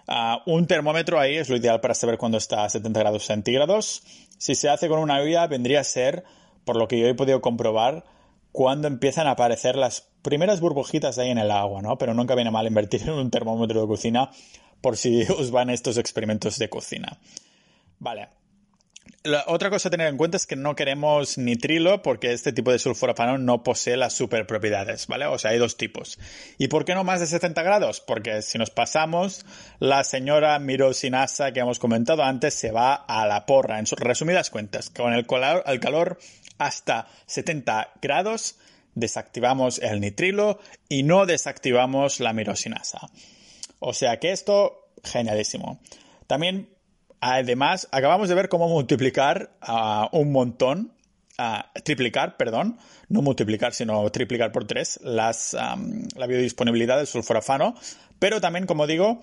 ah, 0.05 0.43
un 0.45 0.67
termómetro 0.67 1.17
ahí 1.17 1.37
es 1.37 1.49
lo 1.49 1.55
ideal 1.55 1.79
para 1.79 1.93
saber 1.93 2.17
cuándo 2.17 2.37
está 2.37 2.65
a 2.65 2.69
70 2.69 2.99
grados 2.99 3.25
centígrados. 3.25 4.03
Si 4.37 4.53
se 4.55 4.67
hace 4.67 4.89
con 4.89 4.99
una 4.99 5.21
olla, 5.21 5.47
vendría 5.47 5.79
a 5.79 5.85
ser, 5.85 6.25
por 6.65 6.75
lo 6.75 6.89
que 6.89 6.99
yo 6.99 7.07
he 7.07 7.15
podido 7.15 7.39
comprobar, 7.39 8.03
cuando 8.51 8.89
empiezan 8.89 9.27
a 9.27 9.31
aparecer 9.31 9.77
las 9.77 10.09
primeras 10.21 10.59
burbujitas 10.59 11.17
ahí 11.19 11.29
en 11.29 11.37
el 11.37 11.49
agua, 11.49 11.81
¿no? 11.81 11.97
Pero 11.97 12.13
nunca 12.13 12.35
viene 12.35 12.51
mal 12.51 12.67
invertir 12.67 13.03
en 13.03 13.11
un 13.11 13.31
termómetro 13.31 13.79
de 13.79 13.87
cocina 13.87 14.29
por 14.81 14.97
si 14.97 15.21
os 15.29 15.51
van 15.51 15.69
estos 15.69 15.97
experimentos 15.97 16.59
de 16.59 16.69
cocina. 16.69 17.17
Vale, 17.97 18.27
otra 19.47 19.69
cosa 19.69 19.87
a 19.87 19.91
tener 19.91 20.07
en 20.07 20.17
cuenta 20.17 20.37
es 20.37 20.45
que 20.45 20.55
no 20.55 20.75
queremos 20.75 21.37
nitrilo 21.37 22.01
porque 22.01 22.33
este 22.33 22.51
tipo 22.51 22.71
de 22.71 22.79
sulforafano 22.79 23.37
no 23.37 23.63
posee 23.63 23.95
las 23.95 24.13
superpropiedades, 24.13 25.07
¿vale? 25.07 25.25
O 25.27 25.37
sea, 25.37 25.51
hay 25.51 25.59
dos 25.59 25.77
tipos. 25.77 26.19
¿Y 26.57 26.67
por 26.67 26.83
qué 26.83 26.93
no 26.93 27.03
más 27.03 27.21
de 27.21 27.27
70 27.27 27.63
grados? 27.63 28.01
Porque 28.01 28.41
si 28.41 28.57
nos 28.57 28.69
pasamos, 28.69 29.45
la 29.79 30.03
señora 30.03 30.59
mirosinasa 30.59 31.53
que 31.53 31.61
hemos 31.61 31.79
comentado 31.79 32.23
antes 32.23 32.53
se 32.53 32.71
va 32.71 32.95
a 32.95 33.25
la 33.25 33.45
porra. 33.45 33.79
En 33.79 33.85
resumidas 33.85 34.49
cuentas, 34.49 34.89
con 34.89 35.13
el 35.13 35.25
calor, 35.25 35.63
el 35.67 35.79
calor 35.79 36.19
hasta 36.57 37.07
70 37.25 37.93
grados 38.01 38.57
desactivamos 38.95 39.79
el 39.79 40.01
nitrilo 40.01 40.59
y 40.89 41.03
no 41.03 41.25
desactivamos 41.25 42.19
la 42.19 42.33
mirosinasa. 42.33 43.09
O 43.79 43.93
sea 43.93 44.19
que 44.19 44.31
esto, 44.31 44.89
genialísimo. 45.03 45.79
También 46.27 46.69
Además, 47.25 47.87
acabamos 47.91 48.27
de 48.27 48.35
ver 48.35 48.49
cómo 48.49 48.67
multiplicar 48.67 49.51
a 49.61 50.09
un 50.11 50.33
montón, 50.33 50.91
triplicar, 51.85 52.35
perdón, 52.35 52.77
no 53.07 53.21
multiplicar, 53.21 53.73
sino 53.73 54.09
triplicar 54.11 54.51
por 54.51 54.65
tres 54.65 54.99
las, 55.01 55.53
la 55.53 56.27
biodisponibilidad 56.27 56.97
del 56.97 57.07
sulforafano. 57.07 57.75
Pero 58.19 58.41
también, 58.41 58.65
como 58.65 58.87
digo, 58.87 59.21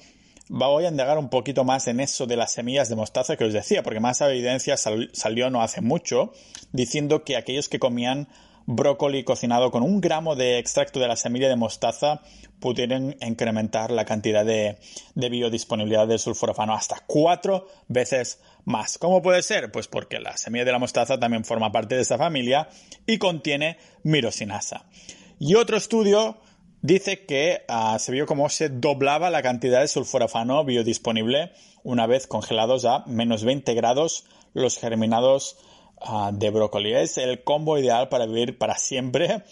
voy 0.49 0.87
a 0.87 0.89
indagar 0.89 1.19
un 1.19 1.29
poquito 1.29 1.63
más 1.65 1.89
en 1.89 2.01
eso 2.01 2.27
de 2.27 2.37
las 2.37 2.53
semillas 2.53 2.89
de 2.89 2.97
mostaza 2.97 3.37
que 3.37 3.45
os 3.45 3.53
decía, 3.53 3.83
porque 3.83 4.01
más 4.01 4.23
evidencia 4.23 4.79
salió 4.79 5.51
no 5.51 5.61
hace 5.61 5.83
mucho 5.83 6.33
diciendo 6.73 7.23
que 7.23 7.37
aquellos 7.37 7.69
que 7.69 7.79
comían 7.79 8.29
brócoli 8.67 9.25
cocinado 9.25 9.71
con 9.71 9.83
un 9.83 10.01
gramo 10.01 10.37
de 10.37 10.59
extracto 10.59 11.01
de 11.01 11.09
la 11.09 11.17
semilla 11.17 11.49
de 11.49 11.57
mostaza 11.57 12.23
pudieron 12.61 13.17
incrementar 13.21 13.91
la 13.91 14.05
cantidad 14.05 14.45
de, 14.45 14.79
biodisponibilidad 15.15 16.07
del 16.07 16.19
sulforafano 16.19 16.75
hasta 16.75 17.03
cuatro 17.07 17.67
veces 17.89 18.41
más. 18.65 18.99
¿Cómo 18.99 19.23
puede 19.23 19.43
ser? 19.43 19.73
Pues 19.73 19.89
porque 19.89 20.21
la 20.21 20.37
semilla 20.37 20.65
de 20.65 20.73
la 20.73 20.79
mostaza 20.79 21.19
también 21.19 21.45
forma 21.45 21.73
parte 21.73 21.97
de 21.97 22.03
esa 22.03 22.19
familia 22.19 22.69
y 23.07 23.19
contiene 23.19 23.79
mirosinasa. 24.03 24.87
Y 25.39 25.55
otro 25.55 25.77
estudio 25.77 26.39
dice 26.83 27.25
que 27.25 27.65
ah, 27.69 27.99
se 27.99 28.13
vio 28.13 28.27
cómo 28.27 28.49
se 28.49 28.69
doblaba 28.69 29.31
la 29.31 29.43
cantidad 29.43 29.81
de 29.81 29.89
sulforafano 29.89 30.65
biodisponible 30.65 31.53
una 31.83 32.07
vez 32.07 32.27
congelados 32.27 32.85
a 32.85 33.05
menos 33.07 33.45
20 33.45 33.75
grados 33.75 34.27
los 34.53 34.79
germinados 34.79 35.57
Ah, 36.01 36.31
de 36.33 36.51
brócoli. 36.51 36.93
Es 36.95 37.19
el 37.19 37.45
combo 37.45 37.79
ideal 37.79 38.09
para 38.09 38.27
vivir 38.27 38.59
para 38.59 38.77
siempre. 38.77 39.43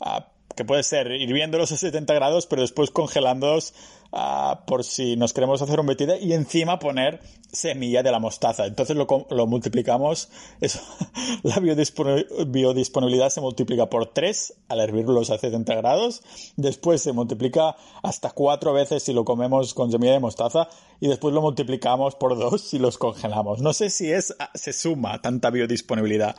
Ah, 0.00 0.29
que 0.56 0.64
puede 0.64 0.82
ser 0.82 1.12
hirviéndolos 1.12 1.72
a 1.72 1.76
70 1.76 2.12
grados, 2.14 2.46
pero 2.46 2.62
después 2.62 2.90
congelándolos 2.90 3.72
ah, 4.12 4.64
por 4.66 4.84
si 4.84 5.16
nos 5.16 5.32
queremos 5.32 5.62
hacer 5.62 5.78
un 5.78 5.86
betido 5.86 6.16
y 6.16 6.32
encima 6.32 6.78
poner 6.78 7.20
semilla 7.52 8.02
de 8.02 8.10
la 8.10 8.18
mostaza. 8.18 8.66
Entonces 8.66 8.96
lo, 8.96 9.06
lo 9.30 9.46
multiplicamos, 9.46 10.28
la 11.42 11.58
biodisponibilidad 11.60 13.30
se 13.30 13.40
multiplica 13.40 13.86
por 13.86 14.06
3 14.12 14.54
al 14.68 14.80
hervirlos 14.80 15.30
a 15.30 15.38
70 15.38 15.74
grados, 15.76 16.22
después 16.56 17.02
se 17.02 17.12
multiplica 17.12 17.76
hasta 18.02 18.30
4 18.30 18.72
veces 18.72 19.02
si 19.02 19.12
lo 19.12 19.24
comemos 19.24 19.72
con 19.74 19.90
semilla 19.90 20.12
de 20.12 20.20
mostaza 20.20 20.68
y 21.00 21.08
después 21.08 21.32
lo 21.32 21.42
multiplicamos 21.42 22.16
por 22.16 22.38
2 22.38 22.60
si 22.60 22.78
los 22.78 22.98
congelamos. 22.98 23.60
No 23.60 23.72
sé 23.72 23.90
si 23.90 24.10
es, 24.10 24.34
se 24.54 24.72
suma 24.72 25.22
tanta 25.22 25.50
biodisponibilidad. 25.50 26.34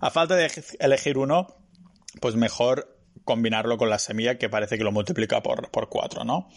A 0.00 0.10
falta 0.10 0.36
de 0.36 0.50
elegir 0.78 1.16
uno, 1.16 1.46
pues 2.20 2.34
mejor 2.34 2.95
combinarlo 3.24 3.76
con 3.78 3.90
la 3.90 3.98
semilla 3.98 4.38
que 4.38 4.48
parece 4.48 4.78
que 4.78 4.84
lo 4.84 4.92
multiplica 4.92 5.42
por, 5.42 5.70
por 5.70 5.88
4, 5.88 6.24
¿no? 6.24 6.48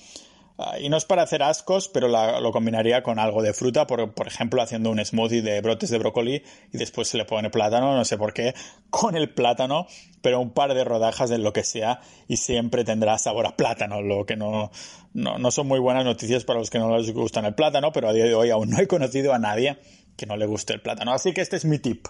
Ah, 0.62 0.78
y 0.78 0.90
no 0.90 0.98
es 0.98 1.06
para 1.06 1.22
hacer 1.22 1.42
ascos, 1.42 1.88
pero 1.88 2.10
lo 2.10 2.52
combinaría 2.52 3.02
con 3.02 3.18
algo 3.18 3.42
de 3.42 3.54
fruta, 3.54 3.88
por, 3.88 4.14
por, 4.14 4.28
ejemplo, 4.28 4.62
haciendo 4.62 4.90
un 4.90 5.04
smoothie 5.04 5.42
de 5.42 5.62
brotes 5.62 5.90
de 5.90 5.98
brócoli 5.98 6.44
y 6.74 6.78
después 6.78 7.08
se 7.08 7.18
le 7.18 7.24
pone 7.24 7.50
plátano, 7.50 7.96
no 7.96 8.04
sé 8.04 8.18
por 8.18 8.34
qué, 8.34 8.54
con 8.90 9.16
el 9.16 9.30
plátano, 9.30 9.88
pero 10.22 10.42
un 10.42 10.52
par 10.52 10.74
de 10.74 10.84
rodajas 10.84 11.30
de 11.30 11.38
lo 11.38 11.54
que 11.54 11.64
sea 11.64 12.02
y 12.28 12.36
siempre 12.36 12.84
tendrá 12.84 13.18
sabor 13.18 13.48
a 13.48 13.56
plátano, 13.56 14.02
lo 14.02 14.26
que 14.26 14.36
no, 14.36 14.70
no, 15.14 15.38
no 15.38 15.50
son 15.50 15.66
muy 15.66 15.80
buenas 15.80 16.04
noticias 16.04 16.44
para 16.44 16.60
los 16.60 16.70
que 16.70 16.80
no 16.80 16.98
les 16.98 17.10
gustan 17.14 17.46
el 17.46 17.56
plátano, 17.56 17.94
pero 17.94 18.10
a 18.10 18.14
día 18.14 18.26
de 18.26 18.36
hoy 18.36 18.50
aún 18.50 18.70
no 18.70 18.80
he 18.80 18.88
conocido 18.88 19.34
a 19.34 19.40
nadie 19.40 19.78
que 20.18 20.26
no 20.26 20.36
le 20.36 20.46
guste 20.46 20.74
el 20.74 20.82
plátano. 20.82 21.14
Así 21.14 21.32
que 21.32 21.40
este 21.40 21.56
es 21.56 21.64
mi 21.64 21.80
tip. 21.80 22.06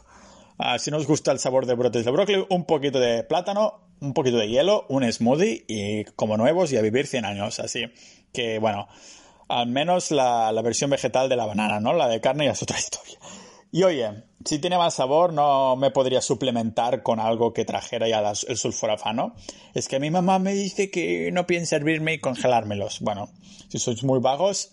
Ah, 0.61 0.77
si 0.77 0.91
no 0.91 0.97
os 0.97 1.07
gusta 1.07 1.31
el 1.31 1.39
sabor 1.39 1.65
de 1.65 1.73
brotes 1.73 2.03
de 2.03 2.11
brócoli, 2.11 2.45
un 2.49 2.65
poquito 2.65 2.99
de 2.99 3.23
plátano, 3.23 3.79
un 4.01 4.13
poquito 4.13 4.35
de 4.35 4.49
hielo, 4.49 4.85
un 4.89 5.09
smoothie 5.09 5.63
y 5.69 6.03
como 6.03 6.35
nuevos 6.35 6.73
y 6.73 6.77
a 6.77 6.81
vivir 6.81 7.07
100 7.07 7.23
años. 7.23 7.61
Así 7.61 7.85
que, 8.33 8.59
bueno, 8.59 8.89
al 9.47 9.67
menos 9.67 10.11
la, 10.11 10.51
versión 10.61 10.89
vegetal 10.89 11.29
de 11.29 11.37
la 11.37 11.45
banana, 11.45 11.79
¿no? 11.79 11.93
La 11.93 12.09
de 12.09 12.19
carne 12.19 12.43
ya 12.43 12.51
es 12.51 12.61
otra 12.61 12.77
historia. 12.79 13.17
Y 13.71 13.83
oye, 13.83 14.25
si 14.43 14.59
tiene 14.59 14.77
más 14.77 14.95
sabor, 14.95 15.31
no 15.31 15.77
me 15.77 15.91
podría 15.91 16.19
suplementar 16.19 17.03
con 17.03 17.21
algo 17.21 17.53
que 17.53 17.63
trajera 17.63 18.09
ya 18.09 18.33
el 18.47 18.57
sulforafano. 18.57 19.35
Es 19.73 19.87
que 19.87 20.01
mi 20.01 20.11
mamá 20.11 20.39
me 20.39 20.53
dice 20.53 20.91
que 20.91 21.31
no 21.31 21.47
piensa 21.47 21.77
servirme 21.77 22.15
y 22.15 22.19
congelármelos. 22.19 22.99
Bueno, 22.99 23.29
si 23.69 23.79
sois 23.79 24.03
muy 24.03 24.19
vagos, 24.19 24.71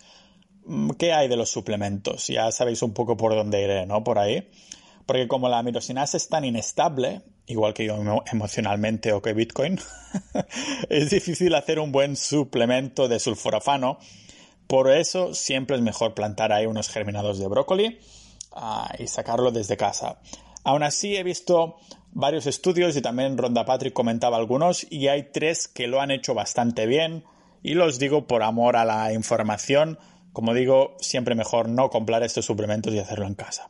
mm, 0.65 0.91
¿qué 0.99 1.13
hay 1.13 1.29
de 1.29 1.37
los 1.37 1.49
suplementos? 1.49 2.27
Ya 2.27 2.51
sabéis 2.51 2.81
un 2.81 2.93
poco 2.93 3.15
por 3.15 3.33
dónde 3.35 3.63
iré, 3.63 3.85
¿no? 3.85 4.03
Por 4.03 4.19
ahí. 4.19 4.49
Porque 5.07 5.27
como 5.27 5.47
la 5.47 5.59
amilosinasa 5.59 6.17
es 6.17 6.27
tan 6.27 6.45
inestable, 6.45 7.21
igual 7.47 7.73
que 7.73 7.85
yo 7.85 7.97
emocionalmente 8.31 9.13
o 9.13 9.21
que 9.21 9.33
Bitcoin, 9.33 9.79
es 10.89 11.09
difícil 11.09 11.55
hacer 11.55 11.79
un 11.79 11.91
buen 11.91 12.15
suplemento 12.17 13.07
de 13.07 13.19
sulforafano. 13.19 13.97
Por 14.67 14.91
eso 14.91 15.33
siempre 15.33 15.77
es 15.77 15.81
mejor 15.81 16.13
plantar 16.13 16.51
ahí 16.51 16.65
unos 16.65 16.89
germinados 16.89 17.39
de 17.39 17.47
brócoli 17.47 17.99
ah, 18.51 18.93
y 18.99 19.07
sacarlo 19.07 19.51
desde 19.51 19.77
casa. 19.77 20.19
Aún 20.65 20.83
así 20.83 21.15
he 21.15 21.23
visto 21.23 21.77
varios 22.11 22.45
estudios 22.45 22.97
y 22.97 23.01
también 23.01 23.37
Ronda 23.37 23.63
Patrick 23.63 23.93
comentaba 23.93 24.35
algunos 24.35 24.85
y 24.89 25.07
hay 25.07 25.31
tres 25.31 25.69
que 25.69 25.87
lo 25.87 26.01
han 26.01 26.11
hecho 26.11 26.33
bastante 26.33 26.85
bien 26.85 27.23
y 27.63 27.75
los 27.75 27.97
digo 27.97 28.27
por 28.27 28.43
amor 28.43 28.75
a 28.75 28.83
la 28.83 29.13
información. 29.13 29.97
Como 30.33 30.53
digo, 30.53 30.97
siempre 30.99 31.33
mejor 31.33 31.69
no 31.69 31.89
comprar 31.89 32.23
estos 32.23 32.45
suplementos 32.45 32.93
y 32.93 32.99
hacerlo 32.99 33.25
en 33.25 33.35
casa. 33.35 33.69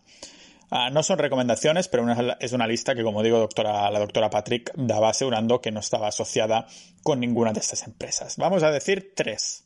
Ah, 0.70 0.90
no 0.90 1.02
son 1.02 1.18
recomendaciones, 1.18 1.88
pero 1.88 2.06
es 2.40 2.52
una 2.52 2.68
lista 2.68 2.94
que, 2.94 3.04
como 3.04 3.24
digo, 3.24 3.40
doctora, 3.40 3.90
la 3.90 4.00
doctora 4.00 4.30
Patrick 4.30 4.74
daba 4.76 5.10
asegurando 5.10 5.62
que 5.62 5.72
no 5.72 5.80
estaba 5.80 6.08
asociada 6.10 6.68
con 7.04 7.22
ninguna 7.22 7.54
de 7.54 7.62
estas 7.62 7.84
empresas. 7.84 8.36
Vamos 8.38 8.64
a 8.64 8.72
decir 8.72 9.14
tres. 9.16 9.64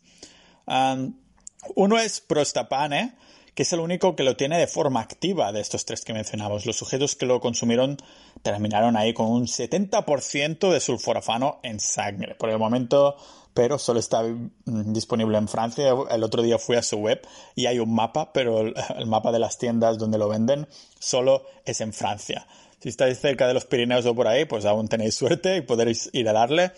uno 1.76 1.98
es 1.98 2.22
Prostapane, 2.22 3.16
que 3.56 3.64
es 3.64 3.74
el 3.74 3.80
único 3.80 4.16
que 4.16 4.24
lo 4.24 4.38
tiene 4.38 4.60
de 4.60 4.68
forma 4.68 5.02
activa 5.02 5.52
de 5.52 5.62
estos 5.62 5.86
tres 5.86 6.06
que 6.06 6.14
mencionamos. 6.14 6.66
Los 6.66 6.78
sujetos 6.78 7.16
que 7.16 7.26
lo 7.26 7.42
consumieron 7.42 7.98
terminaron 8.44 8.96
ahí 8.96 9.14
con 9.14 9.28
un 9.28 9.48
70% 9.48 10.72
de 10.72 10.80
sulforafano 10.80 11.60
en 11.64 11.80
sangre. 11.80 12.36
Por 12.36 12.50
el 12.50 12.60
momento 12.60 13.18
pero 13.54 13.78
solo 13.78 14.00
está 14.00 14.24
mm, 14.24 14.94
disponible 14.94 15.38
en 15.38 15.48
Francia. 15.48 15.94
El 16.10 16.24
otro 16.24 16.42
día 16.42 16.58
fui 16.58 16.76
a 16.76 16.84
su 16.84 16.98
web 16.98 17.22
y 17.56 17.66
hay 17.66 17.80
un 17.80 17.94
mapa, 17.94 18.32
pero 18.34 18.62
el, 18.62 18.76
mapa 19.06 19.32
de 19.32 19.40
las 19.40 19.58
tiendas 19.58 19.98
donde 19.98 20.18
lo 20.18 20.30
venden 20.30 20.68
solo 21.00 21.44
es 21.66 21.82
en 21.82 21.94
Francia. 21.94 22.48
Si 22.80 22.90
estáis 22.90 23.20
cerca 23.20 23.48
de 23.48 23.54
los 23.54 23.66
Pirineos 23.66 24.06
o 24.06 24.16
por 24.16 24.28
ahí, 24.28 24.46
pues 24.46 24.66
aún 24.66 24.88
tenéis 24.88 25.16
suerte 25.16 25.58
y 25.58 25.62
podréis 25.62 26.10
ir 26.14 26.28
a 26.30 26.34
darle. 26.34 26.72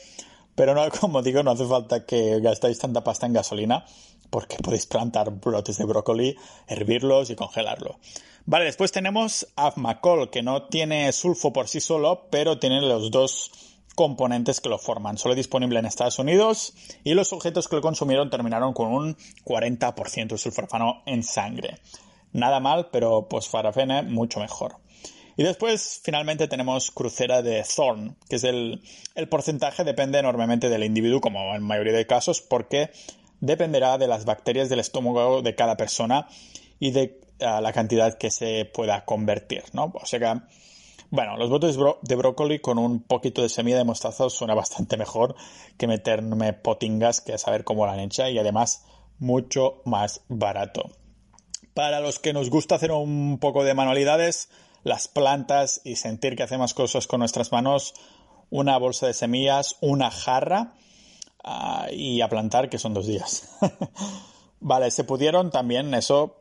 Pero 0.56 0.76
no, 0.76 0.90
como 1.00 1.22
digo, 1.22 1.44
no 1.44 1.52
hace 1.52 1.66
falta 1.66 2.06
que 2.06 2.40
gastéis 2.42 2.80
tanta 2.80 3.04
pasta 3.04 3.26
en 3.26 3.34
gasolina 3.34 3.86
porque 4.34 4.58
podéis 4.58 4.88
plantar 4.88 5.30
brotes 5.30 5.78
de 5.78 5.86
brócoli, 5.86 6.36
hervirlos 6.66 7.30
y 7.30 7.36
congelarlo. 7.36 8.00
Vale, 8.46 8.66
después 8.66 8.92
tenemos 8.92 9.48
Afmacol, 9.56 10.32
que 10.32 10.42
no 10.42 10.64
tiene 10.64 11.12
sulfo 11.14 11.54
por 11.54 11.68
sí 11.68 11.80
solo, 11.80 12.28
pero 12.32 12.58
tiene 12.58 12.82
los 12.82 13.12
dos 13.12 13.52
componentes 13.96 14.62
que 14.62 14.70
lo 14.70 14.78
forman. 14.78 15.18
Solo 15.18 15.36
disponible 15.36 15.80
en 15.80 15.86
Estados 15.86 16.20
Unidos 16.20 16.74
y 17.04 17.14
los 17.14 17.30
sujetos 17.30 17.68
que 17.68 17.76
lo 17.76 17.82
consumieron 17.82 18.30
terminaron 18.30 18.74
con 18.74 18.88
un 18.92 19.18
40% 19.46 20.28
de 20.28 20.38
sulforafano 20.38 21.04
en 21.06 21.24
sangre. 21.24 21.80
Nada 22.32 22.60
mal, 22.60 22.90
pero 22.92 23.28
pues 23.30 23.48
farafene 23.48 24.02
mucho 24.04 24.40
mejor. 24.40 24.78
Y 25.36 25.44
después, 25.44 26.02
finalmente, 26.04 26.48
tenemos 26.48 26.92
crucera 26.92 27.42
de 27.42 27.64
Thorn, 27.64 28.16
que 28.30 28.36
es 28.36 28.44
el, 28.44 28.82
el 29.16 29.30
porcentaje 29.30 29.84
depende 29.84 30.20
enormemente 30.20 30.70
del 30.70 30.84
individuo, 30.84 31.22
como 31.22 31.56
en 31.56 31.64
mayoría 31.64 31.94
de 31.94 32.06
casos, 32.06 32.42
porque 32.42 32.92
dependerá 33.40 33.98
de 33.98 34.08
las 34.08 34.26
bacterias 34.26 34.70
del 34.70 34.80
estómago 34.80 35.42
de 35.42 35.56
cada 35.56 35.76
persona 35.76 36.28
y 36.80 36.92
de 36.92 37.20
ah, 37.42 37.62
la 37.62 37.74
cantidad 37.74 38.18
que 38.18 38.30
se 38.30 38.66
pueda 38.66 39.06
convertir, 39.06 39.64
¿no? 39.74 39.92
O 39.96 40.06
sea 40.06 40.20
que 40.20 40.42
bueno, 41.14 41.38
los 41.38 41.52
botes 41.52 41.78
de 42.02 42.16
brócoli 42.16 42.58
con 42.58 42.80
un 42.80 43.04
poquito 43.04 43.44
de 43.44 43.50
semilla 43.50 43.78
de 43.78 43.84
mostaza 43.84 44.32
suena 44.32 44.56
bastante 44.56 44.98
mejor 44.98 45.36
que 45.78 45.86
meterme 45.86 46.54
potingas 46.54 47.22
que 47.22 47.34
a 47.34 47.38
saber 47.38 47.64
cómo 47.64 47.86
la 47.86 47.94
han 47.94 48.00
hecho 48.00 48.28
y 48.28 48.40
además 48.40 48.88
mucho 49.20 49.84
más 49.86 50.22
barato. 50.28 50.90
Para 51.76 52.00
los 52.00 52.18
que 52.18 52.34
nos 52.34 52.50
gusta 52.50 52.74
hacer 52.74 52.92
un 52.92 53.38
poco 53.38 53.64
de 53.64 53.76
manualidades, 53.76 54.50
las 54.82 55.08
plantas 55.08 55.82
y 55.84 55.98
sentir 55.98 56.36
que 56.36 56.42
hacemos 56.42 56.74
cosas 56.74 57.06
con 57.06 57.20
nuestras 57.20 57.52
manos, 57.52 57.94
una 58.50 58.80
bolsa 58.80 59.06
de 59.06 59.14
semillas, 59.14 59.76
una 59.82 60.10
jarra 60.10 60.74
ah, 61.44 61.90
y 61.92 62.22
a 62.22 62.28
plantar 62.28 62.72
que 62.72 62.80
son 62.80 62.96
dos 62.96 63.06
días. 63.06 63.56
Vale, 64.66 64.92
se 64.92 65.04
pudieron 65.04 65.52
también 65.52 65.94
eso, 65.94 66.38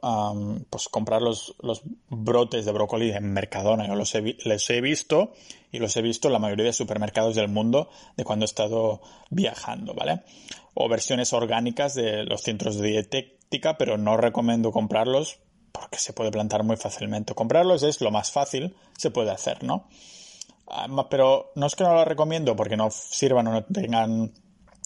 pues 0.70 0.88
comprar 0.88 1.20
los, 1.20 1.56
los, 1.60 1.82
brotes 2.08 2.64
de 2.64 2.70
brócoli 2.70 3.10
en 3.10 3.32
Mercadona. 3.32 3.88
Yo 3.88 3.96
los 3.96 4.14
he, 4.14 4.36
he 4.46 4.80
visto 4.80 5.32
y 5.72 5.80
los 5.80 5.96
he 5.96 6.02
visto 6.02 6.28
en 6.28 6.34
la 6.34 6.38
mayoría 6.38 6.66
de 6.66 6.72
supermercados 6.72 7.34
del 7.34 7.48
mundo 7.48 7.90
de 8.16 8.22
cuando 8.22 8.44
he 8.44 8.46
estado 8.46 9.00
viajando, 9.30 9.94
¿vale? 9.94 10.22
O 10.74 10.88
versiones 10.88 11.32
orgánicas 11.32 11.96
de 11.96 12.22
los 12.22 12.42
centros 12.42 12.78
de 12.78 12.90
dietética, 12.90 13.76
pero 13.76 13.98
no 13.98 14.16
recomiendo 14.16 14.70
comprarlos 14.70 15.40
porque 15.72 15.98
se 15.98 16.12
puede 16.12 16.30
plantar 16.30 16.62
muy 16.62 16.76
fácilmente. 16.76 17.34
Comprarlos 17.34 17.82
es 17.82 18.00
lo 18.00 18.12
más 18.12 18.30
fácil, 18.30 18.76
se 18.96 19.10
puede 19.10 19.32
hacer, 19.32 19.64
¿no? 19.64 19.88
Pero 21.10 21.50
no 21.56 21.66
es 21.66 21.74
que 21.74 21.82
no 21.82 21.92
lo 21.92 22.04
recomiendo 22.04 22.54
porque 22.54 22.76
no 22.76 22.88
sirvan 22.92 23.48
o 23.48 23.52
no 23.52 23.64
tengan 23.64 24.32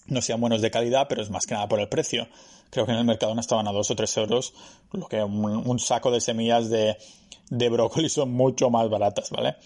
no 0.08 0.22
sean 0.22 0.40
buenos 0.40 0.62
de 0.62 0.70
calidad, 0.70 1.06
pero 1.08 1.22
es 1.22 1.30
más 1.30 1.46
que 1.46 1.54
nada 1.54 1.68
por 1.68 1.80
el 1.80 1.88
precio. 1.88 2.28
Creo 2.70 2.86
que 2.86 2.92
en 2.92 2.98
el 2.98 3.04
mercado 3.04 3.34
no 3.34 3.40
estaban 3.40 3.68
a 3.68 3.72
2 3.72 3.90
o 3.90 3.96
3 3.96 4.16
euros, 4.18 4.54
lo 4.92 5.06
que 5.06 5.22
un, 5.22 5.78
saco 5.78 6.10
de 6.10 6.20
semillas 6.20 6.68
de, 6.68 6.96
de 7.50 7.68
brócoli 7.68 8.08
son 8.08 8.32
mucho 8.32 8.70
más 8.70 8.88
baratas, 8.88 9.30
¿vale? 9.30 9.56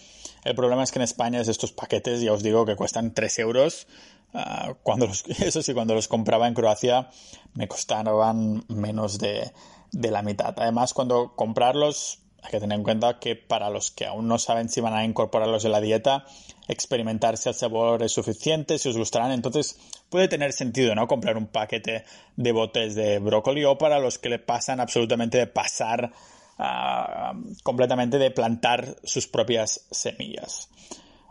El 0.43 0.55
problema 0.55 0.83
es 0.83 0.91
que 0.91 0.99
en 0.99 1.03
España 1.03 1.39
es 1.39 1.47
estos 1.47 1.71
paquetes, 1.71 2.21
ya 2.21 2.33
os 2.33 2.43
digo, 2.43 2.65
que 2.65 2.75
cuestan 2.75 3.13
3 3.13 3.39
euros. 3.39 3.87
Ah, 4.33 4.73
cuando 4.83 5.07
eso 5.39 5.61
sí, 5.61 5.73
cuando 5.73 5.93
los 5.93 6.07
compraba 6.07 6.47
en 6.47 6.53
Croacia 6.53 7.09
me 7.53 7.67
costaban 7.67 8.63
menos 8.67 9.19
de, 9.19 9.51
de 9.91 10.11
la 10.11 10.21
mitad. 10.21 10.53
Además, 10.57 10.93
cuando 10.93 11.35
comprarlos 11.35 12.19
hay 12.43 12.51
que 12.51 12.59
tener 12.59 12.77
en 12.77 12.83
cuenta 12.83 13.19
que 13.19 13.35
para 13.35 13.69
los 13.69 13.91
que 13.91 14.05
aún 14.05 14.27
no 14.27 14.39
saben 14.39 14.69
si 14.69 14.81
van 14.81 14.93
a 14.93 15.05
incorporarlos 15.05 15.63
en 15.65 15.71
la 15.71 15.81
dieta, 15.81 16.25
experimentar 16.71 17.37
si 17.37 17.49
el 17.49 17.55
sabor 17.55 18.01
es 18.01 18.13
suficiente, 18.13 18.79
si 18.79 18.89
os 18.89 18.97
gustarán. 18.97 19.31
Entonces 19.31 19.77
puede 20.09 20.27
tener 20.27 20.53
sentido, 20.53 20.95
¿no? 20.95 21.07
Comprar 21.07 21.37
un 21.37 21.47
paquete 21.47 22.05
de 22.35 22.51
botes 22.51 22.95
de 22.95 23.19
brócoli 23.19 23.65
o 23.65 23.77
para 23.77 23.99
los 23.99 24.17
que 24.17 24.29
le 24.29 24.39
pasan 24.39 24.79
absolutamente 24.79 25.37
de 25.37 25.47
pasar 25.47 26.11
ah, 26.57 27.33
completamente 27.63 28.17
de 28.17 28.31
plantar 28.31 28.95
sus 29.03 29.27
propias 29.27 29.85
semillas. 29.91 30.69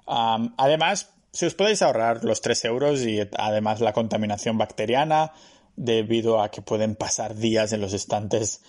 además, 0.06 1.10
si 1.32 1.46
os 1.46 1.54
podéis 1.54 1.82
ahorrar 1.82 2.24
los 2.24 2.40
3 2.40 2.64
euros 2.64 3.02
y 3.02 3.20
además 3.38 3.80
la 3.80 3.92
contaminación 3.92 4.58
bacteriana, 4.58 5.32
debido 5.76 6.42
a 6.42 6.50
que 6.50 6.60
pueden 6.60 6.96
pasar 6.96 7.36
días 7.36 7.72
en 7.72 7.80
los 7.80 7.92
estantes 7.92 8.60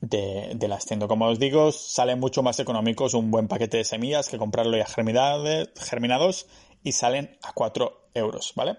de, 0.00 0.52
de, 0.54 0.78
tiendas. 0.86 1.08
Como 1.08 1.26
os 1.26 1.38
digo, 1.38 1.72
sale 1.72 2.16
mucho 2.16 2.42
más 2.42 2.58
económicos 2.60 3.14
un 3.14 3.30
buen 3.30 3.48
paquete 3.48 3.78
de 3.78 3.84
semillas 3.84 4.28
que 4.28 4.38
comprarlo 4.38 4.76
ya 4.76 4.86
germinados 4.86 6.46
y 6.82 6.92
salen 6.92 7.36
a 7.42 7.52
4 7.52 8.10
euros, 8.14 8.52
¿vale? 8.54 8.78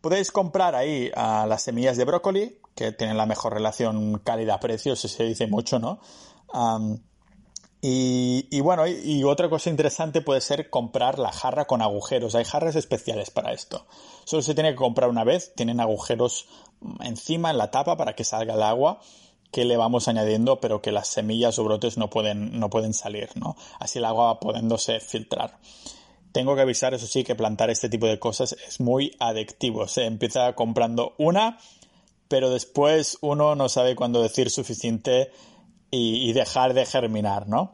Podéis 0.00 0.30
comprar 0.30 0.74
ahí 0.74 1.10
las 1.14 1.62
semillas 1.62 1.96
de 1.96 2.04
brócoli, 2.04 2.58
que 2.74 2.92
tienen 2.92 3.16
la 3.16 3.26
mejor 3.26 3.54
relación 3.54 4.20
calidad-precio, 4.20 4.94
si 4.94 5.08
se 5.08 5.24
dice 5.24 5.48
mucho, 5.48 5.78
¿no? 5.78 6.00
y, 7.80 8.46
y, 8.50 8.60
bueno, 8.60 8.86
y, 8.86 9.22
otra 9.24 9.48
cosa 9.48 9.70
interesante 9.70 10.20
puede 10.20 10.40
ser 10.40 10.70
comprar 10.70 11.18
la 11.18 11.32
jarra 11.32 11.66
con 11.66 11.82
agujeros. 11.82 12.34
Hay 12.34 12.44
jarras 12.44 12.76
especiales 12.76 13.30
para 13.30 13.52
esto. 13.52 13.86
Solo 14.24 14.42
se 14.42 14.54
tiene 14.54 14.70
que 14.70 14.76
comprar 14.76 15.10
una 15.10 15.24
vez, 15.24 15.52
tienen 15.54 15.80
agujeros 15.80 16.46
encima 17.00 17.50
en 17.50 17.58
la 17.58 17.70
tapa 17.70 17.96
para 17.96 18.14
que 18.14 18.24
salga 18.24 18.54
el 18.54 18.62
agua 18.62 19.00
que 19.50 19.64
le 19.64 19.76
vamos 19.76 20.08
añadiendo, 20.08 20.60
pero 20.60 20.82
que 20.82 20.92
las 20.92 21.08
semillas 21.08 21.58
o 21.58 21.64
brotes 21.64 21.96
no 21.96 22.10
pueden, 22.10 22.58
no 22.58 22.68
pueden 22.70 22.92
salir, 22.92 23.30
¿no? 23.34 23.56
Así 23.78 23.98
el 23.98 24.04
agua 24.04 24.26
va 24.26 24.40
pudiéndose 24.40 25.00
filtrar. 25.00 25.58
tengo 26.32 26.54
que 26.54 26.62
avisar, 26.62 26.94
eso 26.94 27.06
sí, 27.06 27.24
que 27.24 27.34
plantar 27.34 27.70
este 27.70 27.88
tipo 27.88 28.06
de 28.06 28.18
cosas 28.18 28.52
es 28.66 28.80
muy 28.80 29.16
adictivo. 29.18 29.88
Se 29.88 30.04
empieza 30.04 30.54
comprando 30.54 31.14
una, 31.18 31.58
pero 32.28 32.50
después 32.50 33.18
uno 33.22 33.54
no 33.54 33.68
sabe 33.68 33.96
cuándo 33.96 34.22
decir 34.22 34.50
suficiente 34.50 35.32
y, 35.90 36.32
dejar 36.34 36.74
de 36.74 36.84
germinar, 36.84 37.48
¿no? 37.48 37.72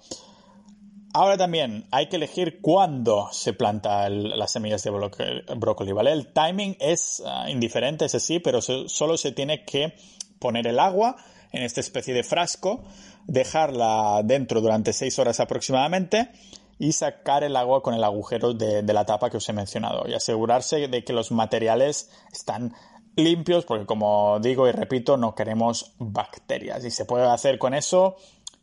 Ahora 1.12 1.36
también 1.36 1.86
hay 1.90 2.08
que 2.08 2.16
elegir 2.16 2.60
cuándo 2.60 3.28
se 3.32 3.52
planta 3.52 4.08
las 4.08 4.52
semillas 4.52 4.82
de 4.84 4.90
brócoli, 4.90 5.92
¿vale? 5.92 6.12
El 6.12 6.32
timing 6.32 6.76
es 6.78 7.22
ah, 7.26 7.50
indiferente, 7.50 8.04
ese 8.04 8.20
sí, 8.20 8.38
pero 8.38 8.62
solo 8.62 9.16
se 9.16 9.32
tiene 9.32 9.64
que 9.64 9.94
poner 10.38 10.68
el 10.68 10.78
agua 10.78 11.16
en 11.54 11.62
esta 11.62 11.80
especie 11.80 12.12
de 12.12 12.24
frasco, 12.24 12.82
dejarla 13.26 14.22
dentro 14.24 14.60
durante 14.60 14.92
6 14.92 15.18
horas 15.20 15.40
aproximadamente 15.40 16.30
y 16.78 16.92
sacar 16.92 17.44
el 17.44 17.56
agua 17.56 17.82
con 17.82 17.94
el 17.94 18.02
agujero 18.02 18.52
de, 18.52 18.82
la 18.82 19.06
tapa 19.06 19.30
que 19.30 19.36
os 19.36 19.48
he 19.48 19.52
mencionado 19.52 20.08
y 20.08 20.14
asegurarse 20.14 20.88
de 20.88 21.04
que 21.04 21.12
los 21.12 21.30
materiales 21.30 22.10
están 22.32 22.74
limpios 23.16 23.64
porque 23.64 23.86
como 23.86 24.40
digo 24.40 24.68
y 24.68 24.72
repito 24.72 25.16
no 25.16 25.36
queremos 25.36 25.92
bacterias 25.98 26.84
y 26.84 26.90
se 26.90 27.04
puede 27.04 27.24
hacer 27.28 27.58
con 27.60 27.72
eso 27.72 28.16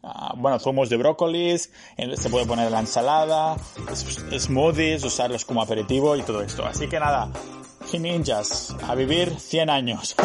ah, 0.03 0.33
bueno, 0.35 0.59
zumos 0.59 0.89
de 0.89 0.97
brócolis, 0.97 1.71
se 2.15 2.29
puede 2.29 2.45
poner 2.45 2.69
la 2.69 2.81
ensalada, 2.81 3.55
smoothies, 4.37 5.05
usarlos 5.05 5.45
como 5.45 5.61
aperitivo 5.61 6.17
y 6.17 6.23
todo 6.23 6.41
esto. 6.41 6.65
Así 6.65 6.89
que 6.89 6.99
nada, 6.99 7.31
ninjas, 7.93 8.75
a 8.85 8.95
vivir 8.95 9.39
100 9.39 9.69
años. 9.69 10.15